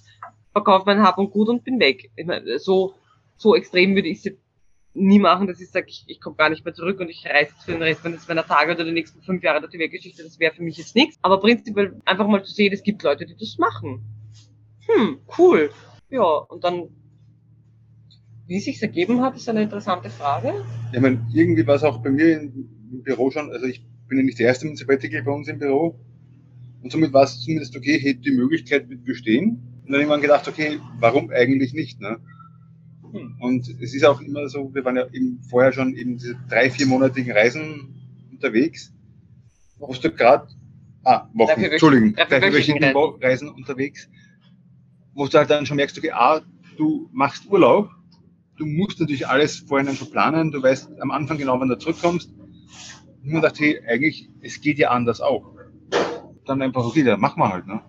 [0.53, 2.11] verkaufe mein Hab und Gut und bin weg.
[2.17, 2.95] Ich meine, so,
[3.37, 4.33] so extrem würde ich es
[4.95, 7.51] nie machen, dass ich sage, ich, ich komme gar nicht mehr zurück und ich reise
[7.51, 10.23] jetzt für den Rest meiner Tage oder die nächsten fünf Jahre durch die Weltgeschichte.
[10.23, 11.19] Das wäre für mich jetzt nichts.
[11.23, 14.03] Aber prinzipiell einfach mal zu sehen, es gibt Leute, die das machen.
[14.87, 15.71] Hm, cool.
[16.11, 16.89] Ja, und dann,
[18.47, 20.65] wie sich's ergeben hat, ist eine interessante Frage.
[20.93, 22.71] Ich meine, irgendwie war es auch bei mir im,
[23.03, 25.99] Büro schon, also ich bin ja nicht der erste mit Sabbatical bei uns im Büro.
[26.83, 29.81] Und somit war es zumindest okay, hätte die Möglichkeit wird bestehen.
[29.85, 32.19] Und dann irgendwann gedacht, okay, warum eigentlich nicht, ne?
[33.15, 33.37] Hm.
[33.41, 36.69] Und es ist auch immer so, wir waren ja eben vorher schon eben diese drei,
[36.69, 37.95] viermonatigen Reisen
[38.33, 38.93] unterwegs.
[39.79, 40.49] Wo du gerade,
[41.05, 44.09] ah, Wochen, Drei, vier Wöch- Entschuldigung, drei, vier drei, vierwöchigen wöchigen Wo- Reisen unterwegs.
[45.15, 46.41] Wo du halt dann schon merkst, okay, ah,
[46.77, 47.89] du machst Urlaub,
[48.57, 52.33] du musst natürlich alles vorhin schon planen, du weißt am Anfang genau, wann du zurückkommst.
[53.23, 55.55] Und man dachte, hey, eigentlich, es geht ja anders auch.
[56.47, 57.81] Dann einfach, okay, dann machen wir halt, ne?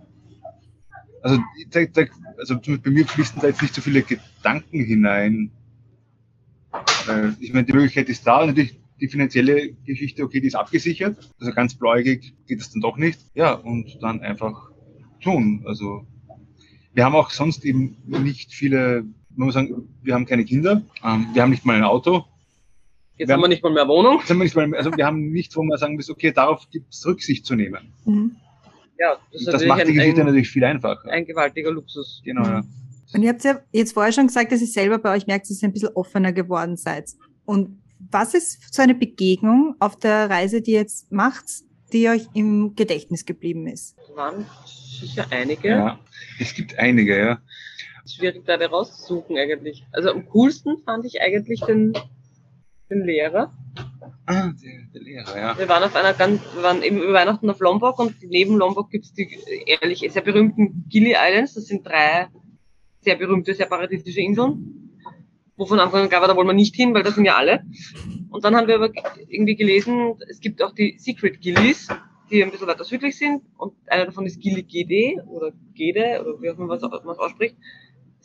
[1.25, 2.03] Also, da, da,
[2.37, 5.49] also zumindest bei mir fließen da jetzt nicht so viele Gedanken hinein.
[7.09, 11.17] Äh, ich meine, die Möglichkeit ist da, natürlich die finanzielle Geschichte, okay, die ist abgesichert.
[11.39, 13.19] Also ganz bläugig geht das dann doch nicht.
[13.33, 14.69] Ja, und dann einfach
[15.19, 15.63] tun.
[15.65, 16.05] Also
[16.93, 19.05] wir haben auch sonst eben nicht viele,
[19.35, 22.25] man muss sagen, wir haben keine Kinder, ähm, wir haben nicht mal ein Auto.
[23.17, 24.19] Jetzt Wir haben wir nicht mal mehr Wohnung.
[24.19, 26.69] Jetzt haben wir, nicht mal, also wir haben nichts, wo man sagen muss, okay, darauf
[26.69, 27.93] gibt es Rücksicht zu nehmen.
[28.05, 28.35] Mhm.
[28.97, 31.09] Ja, das das natürlich macht die Geschichte ein, natürlich viel einfacher.
[31.09, 32.21] ein gewaltiger Luxus.
[32.23, 32.63] Genau, ja.
[33.13, 35.61] Und ihr habt ja jetzt vorher schon gesagt, dass ihr selber bei euch merkt, dass
[35.61, 37.11] ihr ein bisschen offener geworden seid.
[37.45, 37.81] Und
[38.11, 41.45] was ist so eine Begegnung auf der Reise, die ihr jetzt macht,
[41.93, 43.95] die euch im Gedächtnis geblieben ist?
[44.09, 45.69] Da waren sicher einige.
[45.69, 45.99] ja.
[46.39, 47.39] Es gibt einige, ja.
[48.07, 49.85] Schwierig da rauszusuchen eigentlich.
[49.91, 51.93] Also am coolsten fand ich eigentlich den,
[52.89, 53.53] den Lehrer.
[54.25, 55.57] Ah, der, der Lehrer, ja.
[55.57, 58.89] Wir waren auf einer ganz, wir waren eben über Weihnachten auf Lombok und neben Lombok
[58.89, 61.53] gibt's die ehrlich sehr berühmten Gili Islands.
[61.53, 62.27] Das sind drei
[63.01, 64.99] sehr berühmte, sehr paradiesische Inseln.
[65.57, 67.35] Wo von Anfang an klar war, da wollen wir nicht hin, weil das sind ja
[67.35, 67.63] alle.
[68.29, 68.91] Und dann haben wir aber
[69.29, 71.87] irgendwie gelesen, es gibt auch die Secret Gillies,
[72.29, 73.43] die ein bisschen weiter südlich sind.
[73.57, 77.55] Und einer davon ist Gili Gede oder Gede oder wie auch immer man es ausspricht.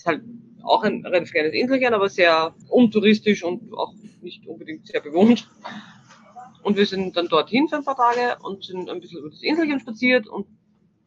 [0.00, 0.22] Ist halt
[0.62, 3.92] auch ein relativ kleines Inselchen, aber sehr untouristisch und auch
[4.22, 5.46] nicht unbedingt sehr bewohnt.
[6.62, 9.42] Und wir sind dann dorthin für ein paar Tage und sind ein bisschen über das
[9.42, 10.46] Inselchen spaziert und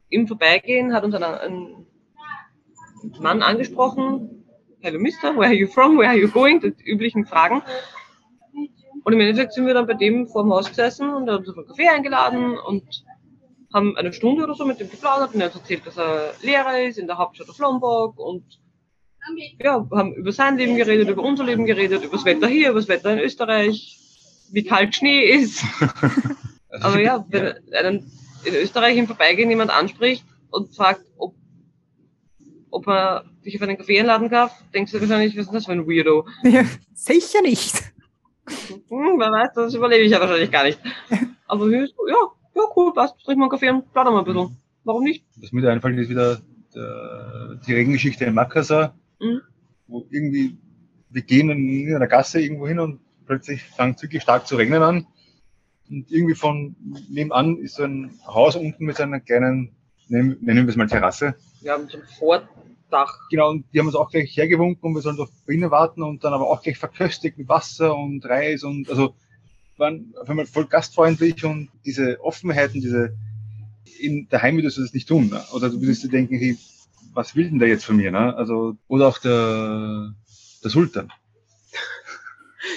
[0.10, 1.88] im Vorbeigehen hat uns ein, ein
[3.20, 4.46] Mann angesprochen,
[4.82, 7.64] Hello Mister, where are you from, where are you going, die üblichen Fragen.
[9.04, 11.40] Und im Endeffekt sind wir dann bei dem vor dem Haus gesessen und er hat
[11.40, 13.04] uns auf einen Kaffee eingeladen und
[13.74, 16.36] haben eine Stunde oder so mit dem geplaudert und er hat uns erzählt, dass er
[16.44, 18.62] Lehrer ist in der Hauptstadt of Lombok und
[19.60, 22.80] ja, haben über sein Leben geredet, über unser Leben geredet, über das Wetter hier, über
[22.80, 23.98] das Wetter in Österreich,
[24.52, 25.64] wie kalt Schnee ist.
[26.82, 28.12] Aber ja, wenn einen
[28.46, 31.36] in Österreich im Vorbeigehen jemand anspricht und fragt, ob,
[32.72, 35.74] ob er dich auf einen Kaffee einladen darf, denkst du wahrscheinlich, was ist das für
[35.74, 36.28] ein Weirdo?
[36.44, 36.64] Ja,
[36.94, 37.76] sicher nicht.
[38.48, 40.80] Hm, wer weiß, das überlebe ich ja wahrscheinlich gar nicht.
[41.48, 42.16] Aber hier ist, ja,
[42.56, 44.58] ja, cool, passt, trinken wir einen Kaffee und plaudern wir ein bisschen.
[44.84, 45.26] Warum nicht?
[45.38, 46.42] Was mir da einfällt, ist wieder
[46.76, 49.42] der, die Regengeschichte in Makassar, Mhm.
[49.88, 50.58] wo irgendwie,
[51.10, 54.82] wir gehen in einer Gasse irgendwo hin und plötzlich fängt es wirklich stark zu regnen
[54.82, 55.08] an.
[55.90, 56.76] Und irgendwie von
[57.10, 59.76] nebenan ist so ein Haus unten mit so einer kleinen,
[60.08, 61.36] nennen, wir es mal Terrasse.
[61.62, 63.20] Wir haben so ein Vordach.
[63.30, 66.04] Genau, und die haben uns auch gleich hergewunken und wir sollen doch bei ihnen warten
[66.04, 69.16] und dann aber auch gleich verköstigt mit Wasser und Reis und also
[69.78, 73.16] waren auf einmal voll gastfreundlich und diese Offenheit und diese
[74.00, 75.30] in, daheim würdest du das nicht tun.
[75.30, 75.42] Ne?
[75.54, 76.58] Oder du würdest dir denken, hey,
[77.14, 78.12] was will denn der jetzt von mir?
[78.12, 78.36] Ne?
[78.36, 80.14] Also, oder auch der,
[80.64, 81.12] der Sultan.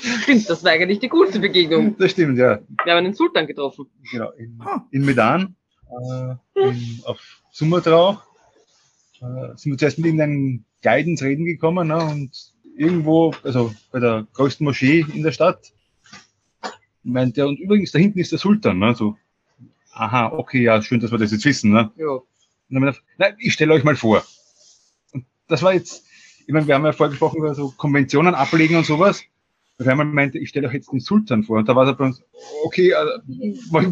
[0.23, 1.97] Stimmt, das war eigentlich die coolste Begegnung.
[1.99, 2.61] Das stimmt, ja.
[2.85, 3.87] Wir haben einen Sultan getroffen.
[4.11, 4.31] Genau.
[4.33, 4.61] In,
[4.91, 5.57] in Medan,
[5.89, 7.21] äh, in, auf
[7.53, 8.23] Sumatra auch,
[9.21, 11.97] äh, sind wir zuerst mit irgendeinem Guide ins Reden gekommen ne?
[11.97, 12.31] und
[12.77, 15.73] irgendwo, also bei der größten Moschee in der Stadt,
[17.03, 18.79] meinte er, und übrigens, da hinten ist der Sultan.
[18.79, 18.95] Ne?
[18.95, 19.17] So,
[19.93, 21.73] aha, okay, ja, schön, dass wir das jetzt wissen.
[21.73, 21.91] Ne?
[21.97, 22.21] Ja.
[22.71, 24.25] Und gedacht, nein, ich stelle euch mal vor.
[25.13, 26.05] Und das war jetzt,
[26.47, 29.23] ich meine, wir haben ja vorgesprochen über so Konventionen ablegen und sowas.
[29.79, 31.59] Auf einmal meinte, ich stelle euch jetzt den Sultan vor.
[31.59, 32.23] Und da war er bei uns,
[32.65, 33.21] okay, äh,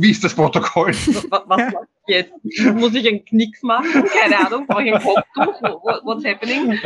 [0.00, 0.92] wie ist das Protokoll?
[1.28, 1.74] Was, was
[2.06, 2.32] jetzt?
[2.74, 4.04] Muss ich einen Knicks machen?
[4.20, 4.66] Keine Ahnung.
[4.66, 5.84] Brauche ich ein Kopftuch?
[5.84, 6.78] What- What's happening?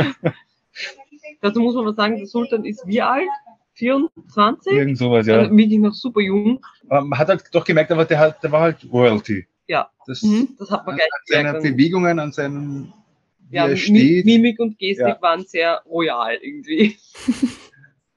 [1.41, 3.29] Dazu muss man noch sagen, der Sultan ist wie alt?
[3.75, 4.73] 24?
[4.73, 5.39] Irgend sowas, ja.
[5.39, 6.61] Also wirklich noch super jung.
[6.89, 9.47] Man hat halt doch gemerkt, aber der, hat, der war halt Royalty.
[9.69, 9.91] Ja.
[10.07, 10.57] Das, Mhm.
[10.59, 11.63] Das hat man an, gleich an seinen gemerkt.
[11.63, 12.93] Bewegungen, an seinen,
[13.51, 14.25] wie Ja, er steht.
[14.25, 15.23] Mimik und Gestik Ja.
[15.23, 16.97] waren sehr royal irgendwie.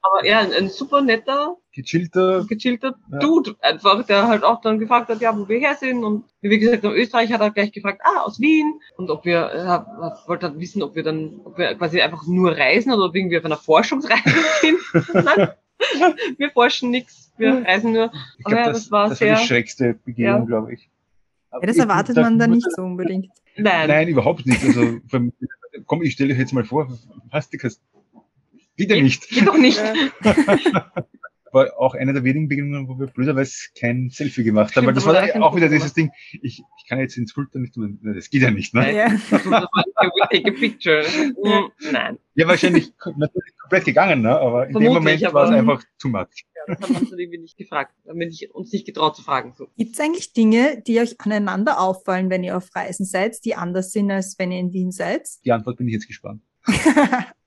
[0.04, 3.18] Aber ja, ein, ein super netter, gechillter, gechillter Ja.
[3.20, 6.02] Dude einfach, der halt auch dann gefragt hat, ja, wo wir her sind.
[6.02, 8.80] Und wie wir gesagt haben, Österreich hat er gleich gefragt, ah, aus Wien.
[8.96, 9.86] Und ob wir, er
[10.26, 13.20] wollte halt wissen, ob wir dann, ob wir quasi einfach nur reisen oder ob wir
[13.20, 14.22] irgendwie auf einer Forschungsreise
[14.60, 14.78] sind.
[16.38, 18.12] Wir forschen nichts, wir reisen nur.
[18.38, 20.44] ich glaube, ja, das, das war das war die sehr- schrägste Begegnung, Ja.
[20.44, 20.88] glaube ich.
[21.52, 23.28] Ja, das erwartet man da nicht so unbedingt.
[23.56, 24.64] Nein, Nein, überhaupt nicht.
[24.64, 24.98] Also,
[25.86, 26.88] komm, ich stelle euch jetzt mal vor,
[27.30, 27.82] was du kannst.
[28.76, 29.28] Geht ja nicht.
[29.28, 29.78] geht doch nicht.
[31.52, 34.86] War auch eine der wenigen Begegnungen, wo wir blöderweise kein Selfie gemacht haben.
[34.86, 37.74] Weil das war kein auch wieder dieses Ding, ich, ich kann jetzt den Sultan nicht
[37.74, 37.98] tun.
[38.02, 38.80] Das geht ja nicht, ne?
[38.80, 38.96] Nein.
[38.96, 39.08] Ja.
[39.30, 41.04] Das war, we take a picture.
[41.42, 42.18] Mm, Nein.
[42.34, 44.38] Ja, wahrscheinlich natürlich komplett gegangen, ne?
[44.38, 46.46] Aber in dem Moment war es aber- einfach too much.
[46.54, 47.92] Ja, das haben wir uns irgendwie nicht gefragt.
[48.08, 49.52] Haben wir nicht, uns nicht getraut zu fragen.
[49.56, 49.68] So.
[49.76, 53.92] Gibt es eigentlich Dinge, die euch aneinander auffallen, wenn ihr auf Reisen seid, die anders
[53.92, 55.28] sind, als wenn ihr in Wien seid?
[55.44, 56.40] Die Antwort bin ich jetzt gespannt.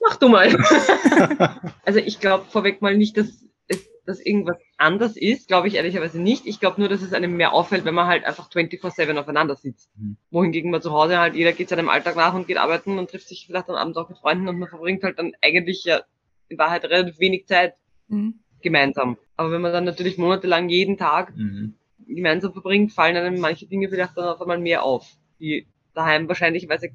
[0.00, 0.48] Mach du mal.
[1.84, 5.48] also ich glaube vorweg mal nicht, dass, es, dass irgendwas anders ist.
[5.48, 6.46] Glaube ich ehrlicherweise nicht.
[6.46, 9.90] Ich glaube nur, dass es einem mehr auffällt, wenn man halt einfach 24-7 aufeinander sitzt.
[9.96, 10.16] Mhm.
[10.30, 13.28] Wohingegen man zu Hause halt, jeder geht seinem Alltag nach und geht arbeiten und trifft
[13.28, 16.02] sich vielleicht am Abend auch mit Freunden und man verbringt halt dann eigentlich ja
[16.48, 17.74] in Wahrheit relativ wenig Zeit
[18.08, 18.40] Mhm.
[18.60, 19.16] gemeinsam.
[19.36, 21.74] Aber wenn man dann natürlich monatelang jeden Tag Mhm.
[22.06, 25.08] gemeinsam verbringt, fallen einem manche Dinge vielleicht dann auf einmal mehr auf,
[25.40, 26.90] die daheim wahrscheinlicherweise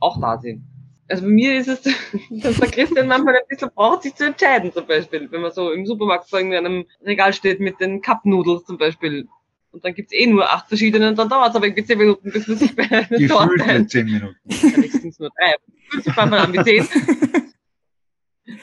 [0.00, 0.64] auch da sind.
[1.10, 1.82] Also bei mir ist es,
[2.30, 5.30] dass der Christian manchmal ein bisschen braucht, sich zu entscheiden, zum Beispiel.
[5.30, 8.78] Wenn man so im Supermarkt vor irgendwie einem Regal steht mit den Cup Noodles zum
[8.78, 9.28] Beispiel.
[9.72, 12.30] Und dann gibt's eh nur acht verschiedene und dann dauert es aber irgendwie zehn Minuten,
[12.32, 14.36] bis man sich bei einer Torte Gefühlt mit zehn Minuten.
[15.08, 15.54] Es nur drei.
[15.90, 16.88] Fühlt sich manchmal an wie zehn.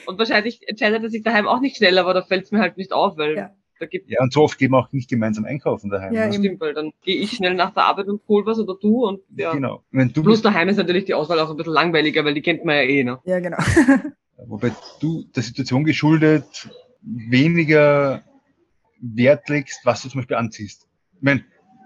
[0.06, 2.78] Und wahrscheinlich entscheidet er sich daheim auch nicht schneller, aber da fällt es mir halt
[2.78, 3.56] nicht auf, weil Ja.
[3.80, 6.14] Da gibt Ja, und so oft gehen wir auch nicht gemeinsam einkaufen daheim.
[6.14, 6.34] Ja, ne?
[6.34, 9.22] Stimmt, weil dann gehe ich schnell nach der Arbeit und hol was oder du und
[9.36, 9.54] ja.
[9.54, 9.84] Genau.
[9.92, 12.66] Wenn du Plus daheim ist natürlich die Auswahl auch ein bisschen langweiliger, weil die kennt
[12.66, 13.20] man ja eh, ne?
[13.26, 13.58] Ja, genau.
[14.48, 16.70] wobei du der Situation geschuldet
[17.02, 18.24] weniger
[19.00, 20.88] Wert legst, was du zum Beispiel anziehst.
[21.16, 21.44] Ich meine,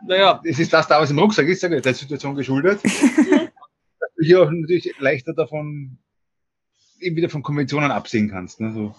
[0.07, 2.81] Naja, es ist das da, was im Rucksack ist, sage ich, der Situation geschuldet.
[2.83, 5.97] dass du hier auch natürlich leichter davon,
[6.99, 8.59] eben wieder von Konventionen absehen kannst.
[8.59, 8.73] Ne?
[8.73, 8.95] So,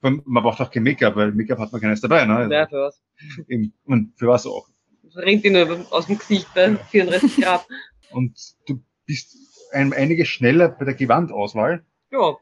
[0.00, 2.24] man braucht auch kein Make-up, weil Make-up hat man keines dabei.
[2.24, 2.48] Ne?
[2.50, 3.02] ja, für was.
[3.48, 4.68] Eben, und für was auch.
[5.02, 7.66] Das rinnt dir nur aus dem Gesicht bei 34 Grad.
[8.10, 9.36] Und du bist
[9.72, 11.84] ein, einiges schneller bei der Gewandauswahl.
[12.10, 12.36] Ja,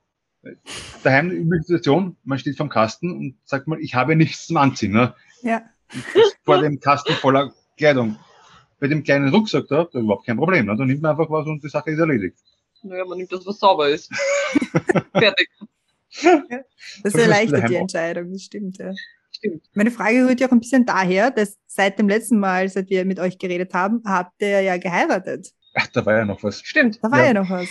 [1.02, 4.56] Daheim eine übliche Situation, man steht vom Kasten und sagt mal, ich habe nichts zum
[4.56, 4.92] Anziehen.
[4.92, 5.14] Ne?
[5.42, 5.62] Ja.
[6.44, 8.16] Vor dem Kasten voller Kleidung.
[8.80, 10.66] Bei dem kleinen Rucksack da, da überhaupt kein Problem.
[10.66, 10.76] Ne?
[10.76, 12.38] Da nimmt man einfach was und die Sache ist erledigt.
[12.82, 14.12] naja, man nimmt das, was sauber ist.
[15.12, 15.48] Fertig.
[17.02, 17.76] Das erleichtert die.
[17.76, 18.92] Entscheidung, das stimmt, ja.
[19.30, 19.62] Stimmt.
[19.74, 23.04] Meine Frage rührt ja auch ein bisschen daher, dass seit dem letzten Mal, seit wir
[23.04, 25.52] mit euch geredet haben, habt ihr ja geheiratet.
[25.74, 26.60] Ach, da war ja noch was.
[26.62, 26.98] Stimmt.
[27.02, 27.34] Da war ja, Ja.
[27.34, 27.68] noch was.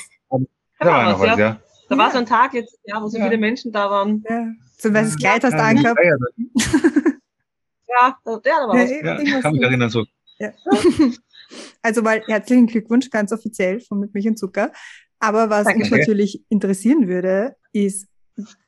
[0.79, 1.38] Da war ja noch was, ja.
[1.38, 1.61] ja.
[1.89, 3.25] Da war so ein Tag jetzt, ja, wo so Ja.
[3.25, 4.23] viele Menschen da waren.
[4.29, 4.47] Ja.
[4.77, 5.99] So ein weißes Kleid hast du angehabt.
[5.99, 6.19] feiern.
[7.99, 8.89] Ja, da, ja, da war was.
[8.91, 10.05] Ja, irgendwas kann mich erinnern, so.
[10.39, 10.51] Ja.
[11.81, 14.73] Also mal herzlichen Glückwunsch, ganz offiziell von Mit Milch und Zucker.
[15.19, 15.79] Aber was Danke.
[15.79, 18.05] mich natürlich interessieren würde, ist,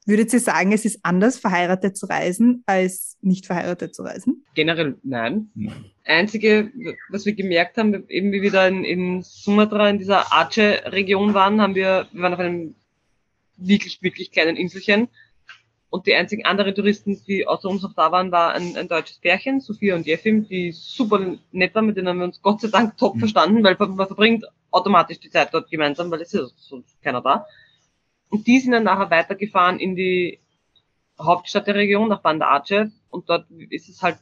[0.09, 4.43] würdet ihr sagen, es ist anders, verheiratet zu reisen, als nicht verheiratet zu reisen?
[4.55, 5.49] Generell nein.
[6.03, 6.71] Einzige,
[7.09, 11.61] was wir gemerkt haben, eben wie wir da in, in Sumatra, in dieser Aceh-Region waren,
[11.61, 12.75] haben wir, wir waren auf einem
[13.57, 15.07] wirklich, wirklich kleinen Inselchen.
[15.91, 19.17] Und die einzigen anderen Touristen, die außer uns noch da waren, war ein, ein deutsches
[19.17, 22.67] Pärchen, Sophia und Jeffim, die super nett waren, mit denen haben wir uns Gott sei
[22.67, 23.19] Dank top Mhm.
[23.19, 27.45] verstanden, weil man verbringt automatisch die Zeit dort gemeinsam, weil es ist sonst keiner da.
[28.29, 30.39] Und die sind dann nachher weitergefahren in die
[31.19, 32.87] Hauptstadt der Region, nach Banda Aceh.
[33.09, 34.17] Und dort ist es halt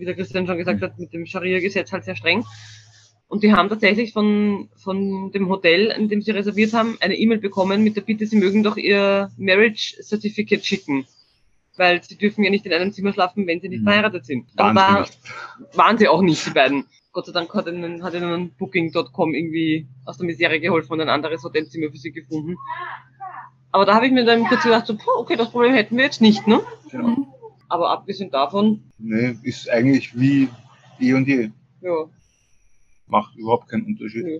[0.00, 2.44] wie der Christian schon gesagt hat, mit dem Scharia-Gesetz halt sehr streng.
[3.28, 7.38] Und die haben tatsächlich von, von dem Hotel, in dem sie reserviert haben, eine E-Mail
[7.38, 11.06] bekommen mit der Bitte, sie mögen doch ihr Marriage Certificate schicken.
[11.76, 13.84] Weil sie dürfen ja nicht in einem Zimmer schlafen, wenn sie nicht Mhm.
[13.84, 14.46] verheiratet sind.
[14.56, 16.86] Waren Aber sie waren sie auch nicht, die beiden.
[17.12, 21.08] Gott sei Dank hat ihnen, hat ihnen Booking.com irgendwie aus der Misere geholfen und ein
[21.08, 22.56] anderes Hotelzimmer für sie gefunden.
[23.72, 26.04] Aber da habe ich mir dann kurz gedacht, so, puh, okay, das Problem hätten wir
[26.04, 26.60] jetzt nicht, ne?
[26.90, 27.26] Genau.
[27.68, 30.48] Aber abgesehen davon, Nee, ist eigentlich wie
[30.98, 31.50] eh und je.
[31.80, 31.92] ja,
[33.06, 34.24] Macht überhaupt keinen Unterschied.
[34.24, 34.38] nö.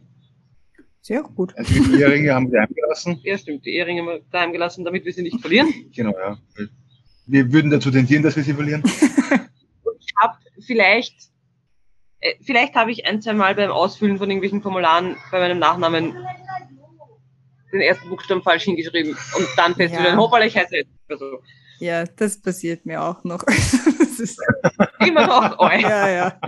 [1.03, 1.57] Sehr gut.
[1.57, 3.21] Also die Eheringe haben wir eingelassen.
[3.23, 5.73] Ja, stimmt, die Ehringe haben wir daheim gelassen, damit wir sie nicht verlieren.
[5.95, 6.37] Genau, ja.
[7.27, 8.83] Wir würden dazu tendieren, dass wir sie verlieren.
[10.03, 11.15] Ich habe vielleicht,
[12.21, 16.15] äh, vielleicht habe ich ein, zwei Mal beim Ausfüllen von irgendwelchen Formularen bei meinem Nachnamen
[17.73, 20.17] den ersten Buchstaben falsch hingeschrieben und dann festzustellen, Ja.
[20.17, 20.91] hoppala, ich heiße jetzt.
[21.09, 21.41] Also,
[21.79, 23.45] Ja, das passiert mir auch noch.
[24.21, 24.43] Das ist,
[25.07, 26.41] immer noch, oh, ja, ja.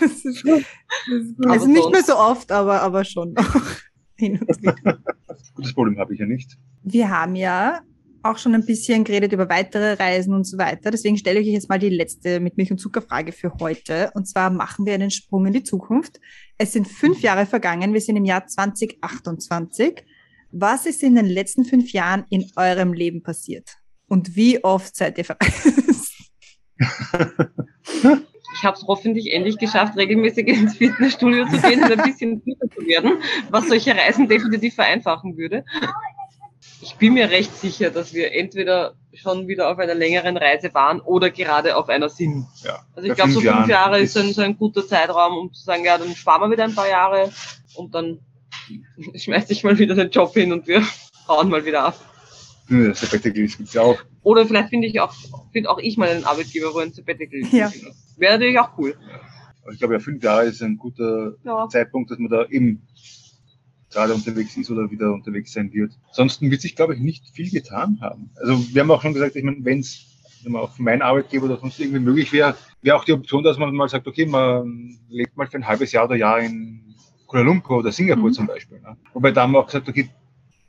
[0.00, 3.54] Das ist, das ist, also nicht mehr so oft, aber, aber schon noch.
[4.16, 4.98] Hin und wieder.
[5.54, 6.58] Gutes Problem habe ich ja nicht.
[6.82, 7.80] Wir haben ja
[8.24, 10.90] auch schon ein bisschen geredet über weitere Reisen und so weiter.
[10.90, 14.10] Deswegen stelle ich euch jetzt mal die letzte mit Milch und Zucker Frage für heute.
[14.14, 16.20] Und zwar machen wir einen Sprung in die Zukunft.
[16.58, 17.92] Es sind fünf Jahre vergangen.
[17.92, 20.04] Wir sind im Jahr 2028.
[20.52, 23.70] Was ist in den letzten fünf Jahren in eurem Leben passiert?
[24.06, 26.12] Und wie oft seid ihr verreist?
[26.78, 32.68] ich habe es hoffentlich endlich geschafft, regelmäßig ins Fitnessstudio zu gehen und ein bisschen fitter
[32.68, 35.64] zu werden, was solche Reisen definitiv vereinfachen würde.
[36.80, 41.00] Ich bin mir recht sicher, dass wir entweder schon wieder auf einer längeren Reise waren
[41.00, 42.46] oder gerade auf einer sind.
[42.64, 42.84] Ja.
[42.94, 45.52] Also ich glaube, so fünf Jahre ist so ein, ist- so ein guter Zeitraum, um
[45.52, 47.30] zu sagen, ja, dann sparen wir wieder ein paar Jahre
[47.74, 48.18] und dann
[49.14, 50.82] schmeiß ich mal wieder den Job hin und wir
[51.28, 51.98] hauen mal wieder ab.
[52.68, 53.98] Das Sabbatical gibt's ja auch.
[54.22, 55.12] Oder vielleicht finde ich auch,
[55.52, 57.52] finde auch ich mal einen Arbeitgeber, wo ein Sabbatical ist.
[57.52, 57.70] Ja.
[58.16, 58.94] Wäre natürlich auch cool.
[59.62, 61.68] Aber ich glaube ja, fünf Jahre ist ein guter Ja.
[61.68, 62.86] Zeitpunkt, dass man da eben
[63.90, 65.92] gerade unterwegs ist oder wieder unterwegs sein wird.
[66.08, 68.30] Ansonsten wird sich, glaube ich, nicht viel getan haben.
[68.36, 70.06] Also wir haben auch schon gesagt, ich meine, wenn es
[70.54, 73.74] auch für meinen Arbeitgeber oder sonst irgendwie möglich wäre, wäre auch die Option, dass man
[73.74, 76.91] mal sagt, okay, man lebt mal für ein halbes Jahr oder Jahr in
[77.32, 78.32] Kuala Lumpur oder Singapur Mhm.
[78.34, 78.78] zum Beispiel.
[78.80, 78.94] Ne?
[79.14, 80.10] Wobei da haben wir auch gesagt, okay,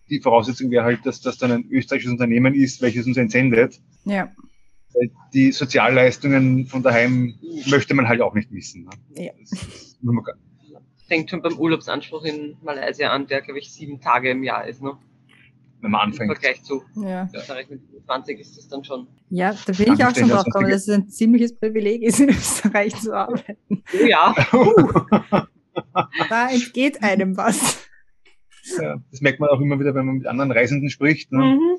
[0.10, 3.82] die Voraussetzung wäre halt, dass das dann ein österreichisches Unternehmen ist, welches uns entsendet.
[4.06, 4.30] Ja.
[4.94, 7.36] Weil Die Sozialleistungen von daheim
[7.68, 8.88] möchte man halt auch nicht missen.
[9.16, 9.26] Ne?
[9.26, 9.32] Ja.
[11.08, 14.82] Fängt schon beim Urlaubsanspruch in Malaysia an, der, glaube ich, sieben Tage im Jahr ist,
[14.82, 14.94] ne?
[15.82, 16.32] wenn man Im anfängt.
[16.32, 17.30] Vergleich zu Ja.
[17.34, 19.08] Österreich mit 20 ist das dann schon.
[19.30, 22.30] ja, da bin ich auch schon drauf gekommen, dass es ein ziemliches Privileg ist, in
[22.30, 23.84] Österreich zu arbeiten.
[24.08, 24.34] Ja,
[26.30, 27.80] Da entgeht einem was.
[28.82, 31.40] Ja, das merkt man auch immer wieder, wenn man mit anderen Reisenden spricht, ne?
[31.40, 31.78] mhm.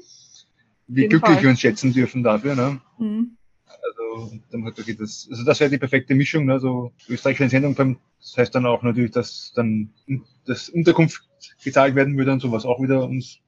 [0.87, 1.43] wie glücklich Fall.
[1.43, 2.55] wir uns schätzen dürfen dafür.
[2.55, 2.81] Ne?
[2.99, 3.37] Mhm.
[3.67, 6.45] Also, dann hat okay, das, also das wäre die perfekte Mischung.
[6.47, 6.61] Ne?
[6.61, 9.91] So österreichische Entsendung, beim- das heißt dann auch natürlich, dass dann
[10.47, 11.23] das Unterkunft
[11.62, 13.39] gezahlt werden würde und sowas auch wieder uns,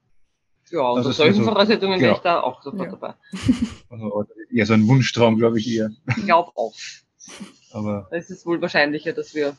[0.71, 2.17] ja, unter Also, solchen also, Voraussetzungen wäre genau.
[2.17, 2.97] ich da auch sofort Ja.
[2.97, 3.15] dabei.
[3.91, 5.91] also eher so ein Wunschtraum, glaube ich eher.
[6.17, 6.75] Ich glaube auch.
[7.73, 9.57] Aber Es ist wohl wahrscheinlicher, dass wir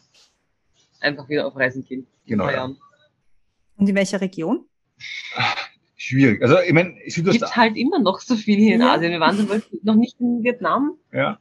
[1.00, 2.08] einfach wieder auf Reisen gehen.
[2.26, 2.66] in Genau, ja.
[2.66, 4.66] Und in welcher Region?
[5.96, 6.42] schwierig.
[6.42, 8.94] Also ich meine, Gibt Südostasien, halt immer noch so viel hier in Ja.
[8.94, 9.12] Asien.
[9.12, 10.98] Wir waren zum Beispiel noch nicht in Vietnam.
[11.12, 11.40] ja.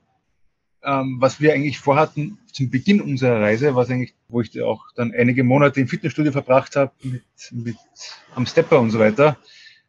[0.83, 5.11] Ähm, was wir eigentlich vorhatten zum Beginn unserer Reise, was eigentlich, wo ich auch dann
[5.13, 7.77] einige Monate im Fitnessstudio verbracht habe mit, mit
[8.37, 9.37] am Stepper und so weiter.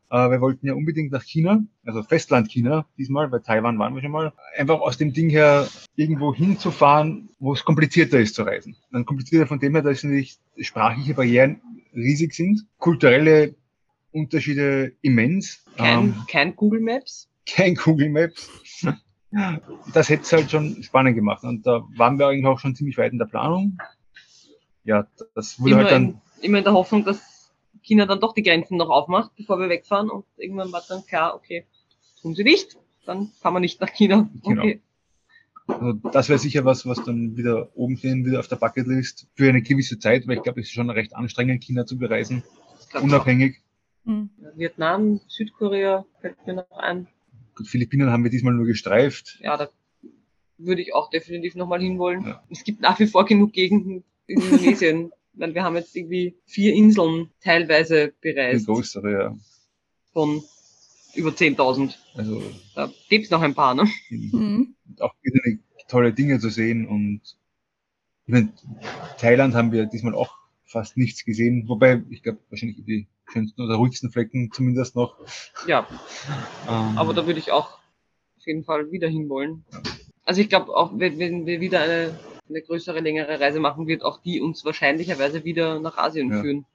[0.10, 4.02] Äh, wir wollten ja unbedingt nach China, also Festland China diesmal, bei Taiwan waren wir
[4.02, 4.32] schon mal.
[4.58, 8.78] Einfach aus dem Ding her irgendwo hinzufahren, wo es komplizierter ist zu reisen.
[8.92, 11.62] Dann komplizierter von dem her, dass natürlich sprachliche Barrieren
[11.94, 13.56] riesig sind, kulturelle
[14.12, 15.66] Unterschiede immens.
[15.76, 17.30] Kein, Ähm, kein Google Maps.
[17.46, 18.50] kein Google Maps.
[19.94, 21.44] Das hätte es halt schon spannend gemacht.
[21.44, 23.78] Und da waren wir eigentlich auch schon ziemlich weit in der Planung.
[24.86, 25.06] Ja,
[25.36, 27.27] das wurde Immer, halt dann, in, immer in der Hoffnung, dass
[27.88, 30.10] China dann doch die Grenzen noch aufmacht, bevor wir wegfahren.
[30.10, 31.66] Und irgendwann war dann klar, okay,
[32.22, 32.78] tun sie nicht.
[33.06, 34.30] Dann fahren wir nicht nach China.
[34.44, 34.62] Genau.
[34.62, 34.82] Okay.
[35.68, 39.50] also das wäre sicher was, was dann wieder oben stehen wieder auf der Bucketlist für
[39.50, 42.44] eine gewisse Zeit, weil ich glaube, es ist schon recht anstrengend, China zu bereisen,
[43.02, 43.62] unabhängig.
[44.04, 44.30] Mhm.
[44.56, 47.08] Vietnam, Südkorea fällt mir noch ein.
[47.56, 49.40] Gut, Philippinen haben wir diesmal nur gestreift.
[49.42, 49.70] Ja, da
[50.58, 52.26] würde ich auch definitiv nochmal hinwollen.
[52.26, 52.44] Ja.
[52.50, 55.12] Es gibt nach wie vor genug Gegenden in Indonesien.
[55.38, 59.36] Ich meine, wir haben jetzt irgendwie vier Inseln teilweise bereist größere, ja.
[60.12, 60.42] von
[61.14, 61.94] über 10.000.
[62.16, 62.42] Also
[62.74, 63.88] Da gibt's noch ein paar, ne?
[64.10, 64.74] Mhm.
[65.00, 65.14] auch
[65.88, 66.88] tolle Dinge zu sehen.
[66.88, 67.22] Und
[68.26, 68.52] ich meine,
[69.20, 70.36] Thailand haben wir diesmal auch
[70.66, 75.20] fast nichts gesehen, wobei ich glaube wahrscheinlich die schönsten oder ruhigsten Flecken zumindest noch.
[75.68, 75.88] Ja,
[76.68, 77.78] Ähm, aber da würde ich auch
[78.38, 79.66] auf jeden Fall wieder hinwollen.
[80.24, 82.18] Also ich glaube auch, wenn, wenn wir wieder eine,
[82.50, 86.42] eine größere, längere Reise machen, wird auch die uns wahrscheinlicherweise wieder nach Asien Ja.
[86.42, 86.66] führen.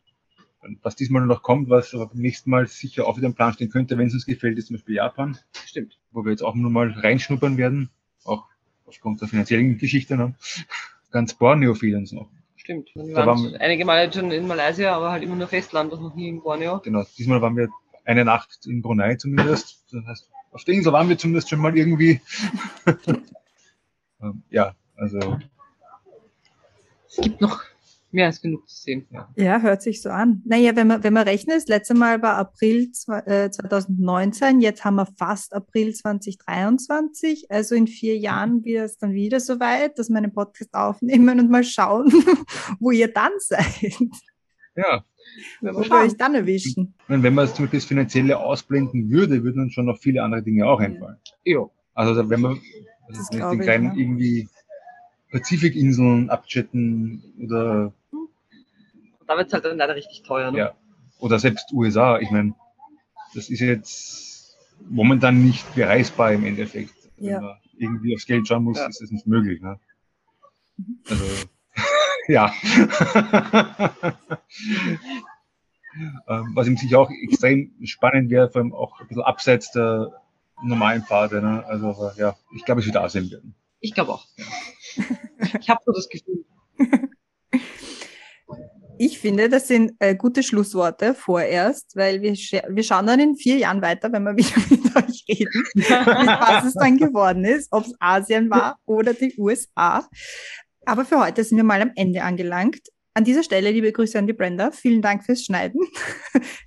[0.82, 3.68] Was diesmal noch kommt, was aber beim nächsten Mal sicher auch wieder im Plan stehen
[3.70, 5.98] könnte, wenn es uns gefällt, ist zum Beispiel Japan, Stimmt.
[6.12, 7.90] wo wir jetzt auch nur mal reinschnuppern werden,
[8.24, 8.44] auch
[8.86, 10.16] aufgrund der finanziellen Geschichte.
[10.16, 10.34] Ne?
[11.10, 12.28] Ganz Borneo fehlt uns noch.
[12.54, 12.90] Stimmt.
[12.94, 16.00] Wir Da waren waren einige Male schon in Malaysia, aber halt immer nur Festland und
[16.00, 16.78] noch nie in Borneo.
[16.78, 17.68] Genau, diesmal waren wir
[18.04, 19.84] eine Nacht in Brunei zumindest.
[19.90, 22.20] Das heißt, auf der Insel waren wir zumindest schon mal irgendwie.
[24.22, 25.38] Ähm, ja, also
[27.14, 27.60] Es gibt noch
[28.10, 29.06] mehr als genug zu sehen.
[29.36, 30.42] Ja, hört sich so an.
[30.44, 34.84] Naja, wenn man, wenn man rechnet, das letzte Mal war April zwe- äh, 2019, jetzt
[34.84, 37.50] haben wir fast April 2023.
[37.50, 41.40] Also in vier Jahren wird es dann wieder so weit, dass wir einen Podcast aufnehmen
[41.40, 42.10] und mal schauen,
[42.80, 43.96] wo ihr dann seid,
[44.76, 45.04] ja,
[45.60, 46.94] Wenn wo wir euch dann erwischen.
[47.08, 50.42] meine, wenn man zum Beispiel das Finanzielle ausblenden würde, würden uns schon noch viele andere
[50.42, 51.16] Dinge auch einfallen.
[51.44, 51.66] Ja.
[51.94, 52.60] Also wenn man
[53.08, 53.94] also den kleinen ja.
[53.96, 54.48] irgendwie
[55.32, 60.50] Pazifikinseln abchatten oder Und da wird es halt dann leider richtig teuer.
[60.52, 60.58] Ne?
[60.58, 60.74] Ja.
[61.18, 62.18] oder selbst USA.
[62.20, 62.54] Ich meine,
[63.34, 64.56] das ist jetzt
[64.88, 66.92] momentan nicht bereisbar im Endeffekt.
[67.16, 67.36] Ja.
[67.36, 68.86] Wenn man irgendwie aufs Geld schauen muss, Ja.
[68.86, 69.60] ist das nicht möglich.
[69.62, 69.80] Ne?
[71.08, 71.24] Also,
[72.28, 72.52] ja.
[76.26, 80.10] Ähm, Was ihm sicher auch extrem spannend wäre, vor allem auch ein bisschen abseits der
[80.62, 81.42] normalen Pfade.
[81.42, 81.64] Ne?
[81.66, 83.54] Also, ja, ich glaube, es wird Asien werden.
[83.82, 84.26] Ich glaube auch.
[85.60, 86.44] ich habe so das Gefühl.
[88.98, 93.34] Ich finde, das sind äh, gute Schlussworte vorerst, weil wir, scha- wir schauen dann in
[93.36, 97.84] vier Jahren weiter, wenn wir wieder mit euch reden, was es dann geworden ist, ob
[97.86, 100.08] es Asien war oder die USA.
[100.84, 102.80] Aber für heute sind wir mal am Ende angelangt.
[103.14, 104.70] An dieser Stelle liebe Grüße an die Brenda.
[104.70, 105.80] Vielen Dank fürs Schneiden.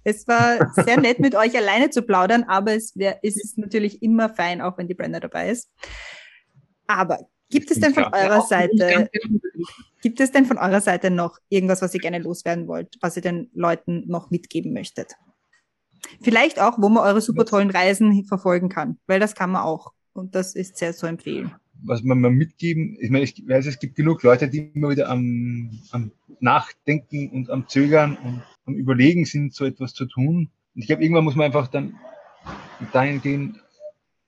[0.08, 4.04] Es war sehr nett, mit euch alleine zu plaudern, aber es, wär, es ist natürlich
[4.04, 5.72] immer fein, auch wenn die Brenda dabei ist.
[6.88, 7.20] Aber
[7.50, 9.10] gibt es denn von eurer Seite.
[10.02, 13.24] Gibt es denn von eurer Seite noch irgendwas, was ihr gerne loswerden wollt, was ihr
[13.24, 15.14] den Leuten noch mitgeben möchtet?
[16.22, 19.94] Vielleicht auch, wo man eure super tollen Reisen verfolgen kann, weil das kann man auch.
[20.14, 21.52] Und das ist sehr zu empfehlen.
[21.84, 25.10] was man mal mitgeben, ich meine, ich weiß, es gibt genug Leute, die immer wieder
[25.10, 30.50] am, am Nachdenken und am Zögern und am Überlegen sind, so etwas zu tun.
[30.76, 32.00] Und ich glaube, irgendwann muss man einfach dann
[32.94, 33.60] dahin gehen,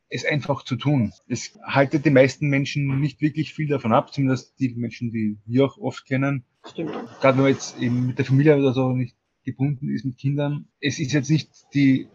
[0.09, 1.11] es einfach zu tun.
[1.27, 5.65] Es haltet die meisten Menschen nicht wirklich viel davon ab, zumindest die Menschen, die wir
[5.65, 6.45] auch oft kennen.
[6.65, 6.91] Stimmt.
[7.21, 10.67] Gerade wenn man jetzt eben mit der Familie oder so nicht gebunden ist mit Kindern.
[10.79, 12.07] Es ist jetzt nicht die,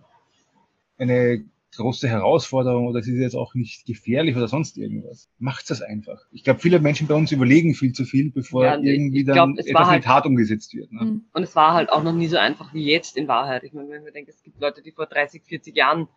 [0.98, 1.44] eine
[1.76, 5.30] große Herausforderung oder es ist jetzt auch nicht gefährlich oder sonst irgendwas.
[5.38, 6.20] Macht das einfach.
[6.30, 9.58] Ich glaube, viele Menschen bei uns überlegen viel zu viel, bevor Ja, irgendwie dann glaub,
[9.58, 10.92] etwas halt- mit hart umgesetzt wird.
[10.92, 11.04] Ne?
[11.04, 11.24] Mhm.
[11.32, 13.64] Und es war halt auch noch nie so einfach wie jetzt in Wahrheit.
[13.64, 16.08] Ich meine, wenn wir denken, es gibt Leute, die vor 30, 40 Jahren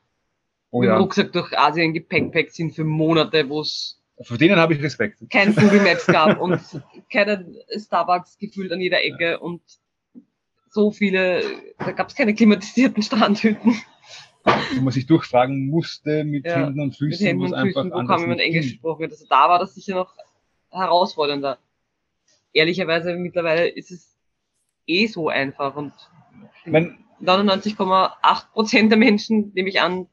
[0.75, 4.57] Oh mit dem ja, Rucksack durch Asien gepäckpackt sind für Monate, wo es vor denen
[4.57, 5.19] habe ich Respekt.
[5.29, 6.59] kein Google Maps gab und
[7.09, 7.45] keine
[7.77, 9.61] Starbucks gefühlt an jeder Ecke und
[10.69, 11.41] so viele,
[11.77, 13.73] da gab es keine klimatisierten Strandhütten
[14.75, 17.61] Wo man sich durchfragen musste mit Ja, Händen und mit Füßen, Händen wo es und
[17.61, 19.05] Füßen, wo kaum jemand Englisch gesprochen.
[19.05, 20.13] Also da war das sicher noch
[20.71, 21.57] herausfordernder.
[22.51, 24.17] Ehrlicherweise mittlerweile ist es
[24.87, 25.93] eh so einfach und
[26.65, 30.07] Ich mein, 99,8 Prozent der Menschen, nehme ich an,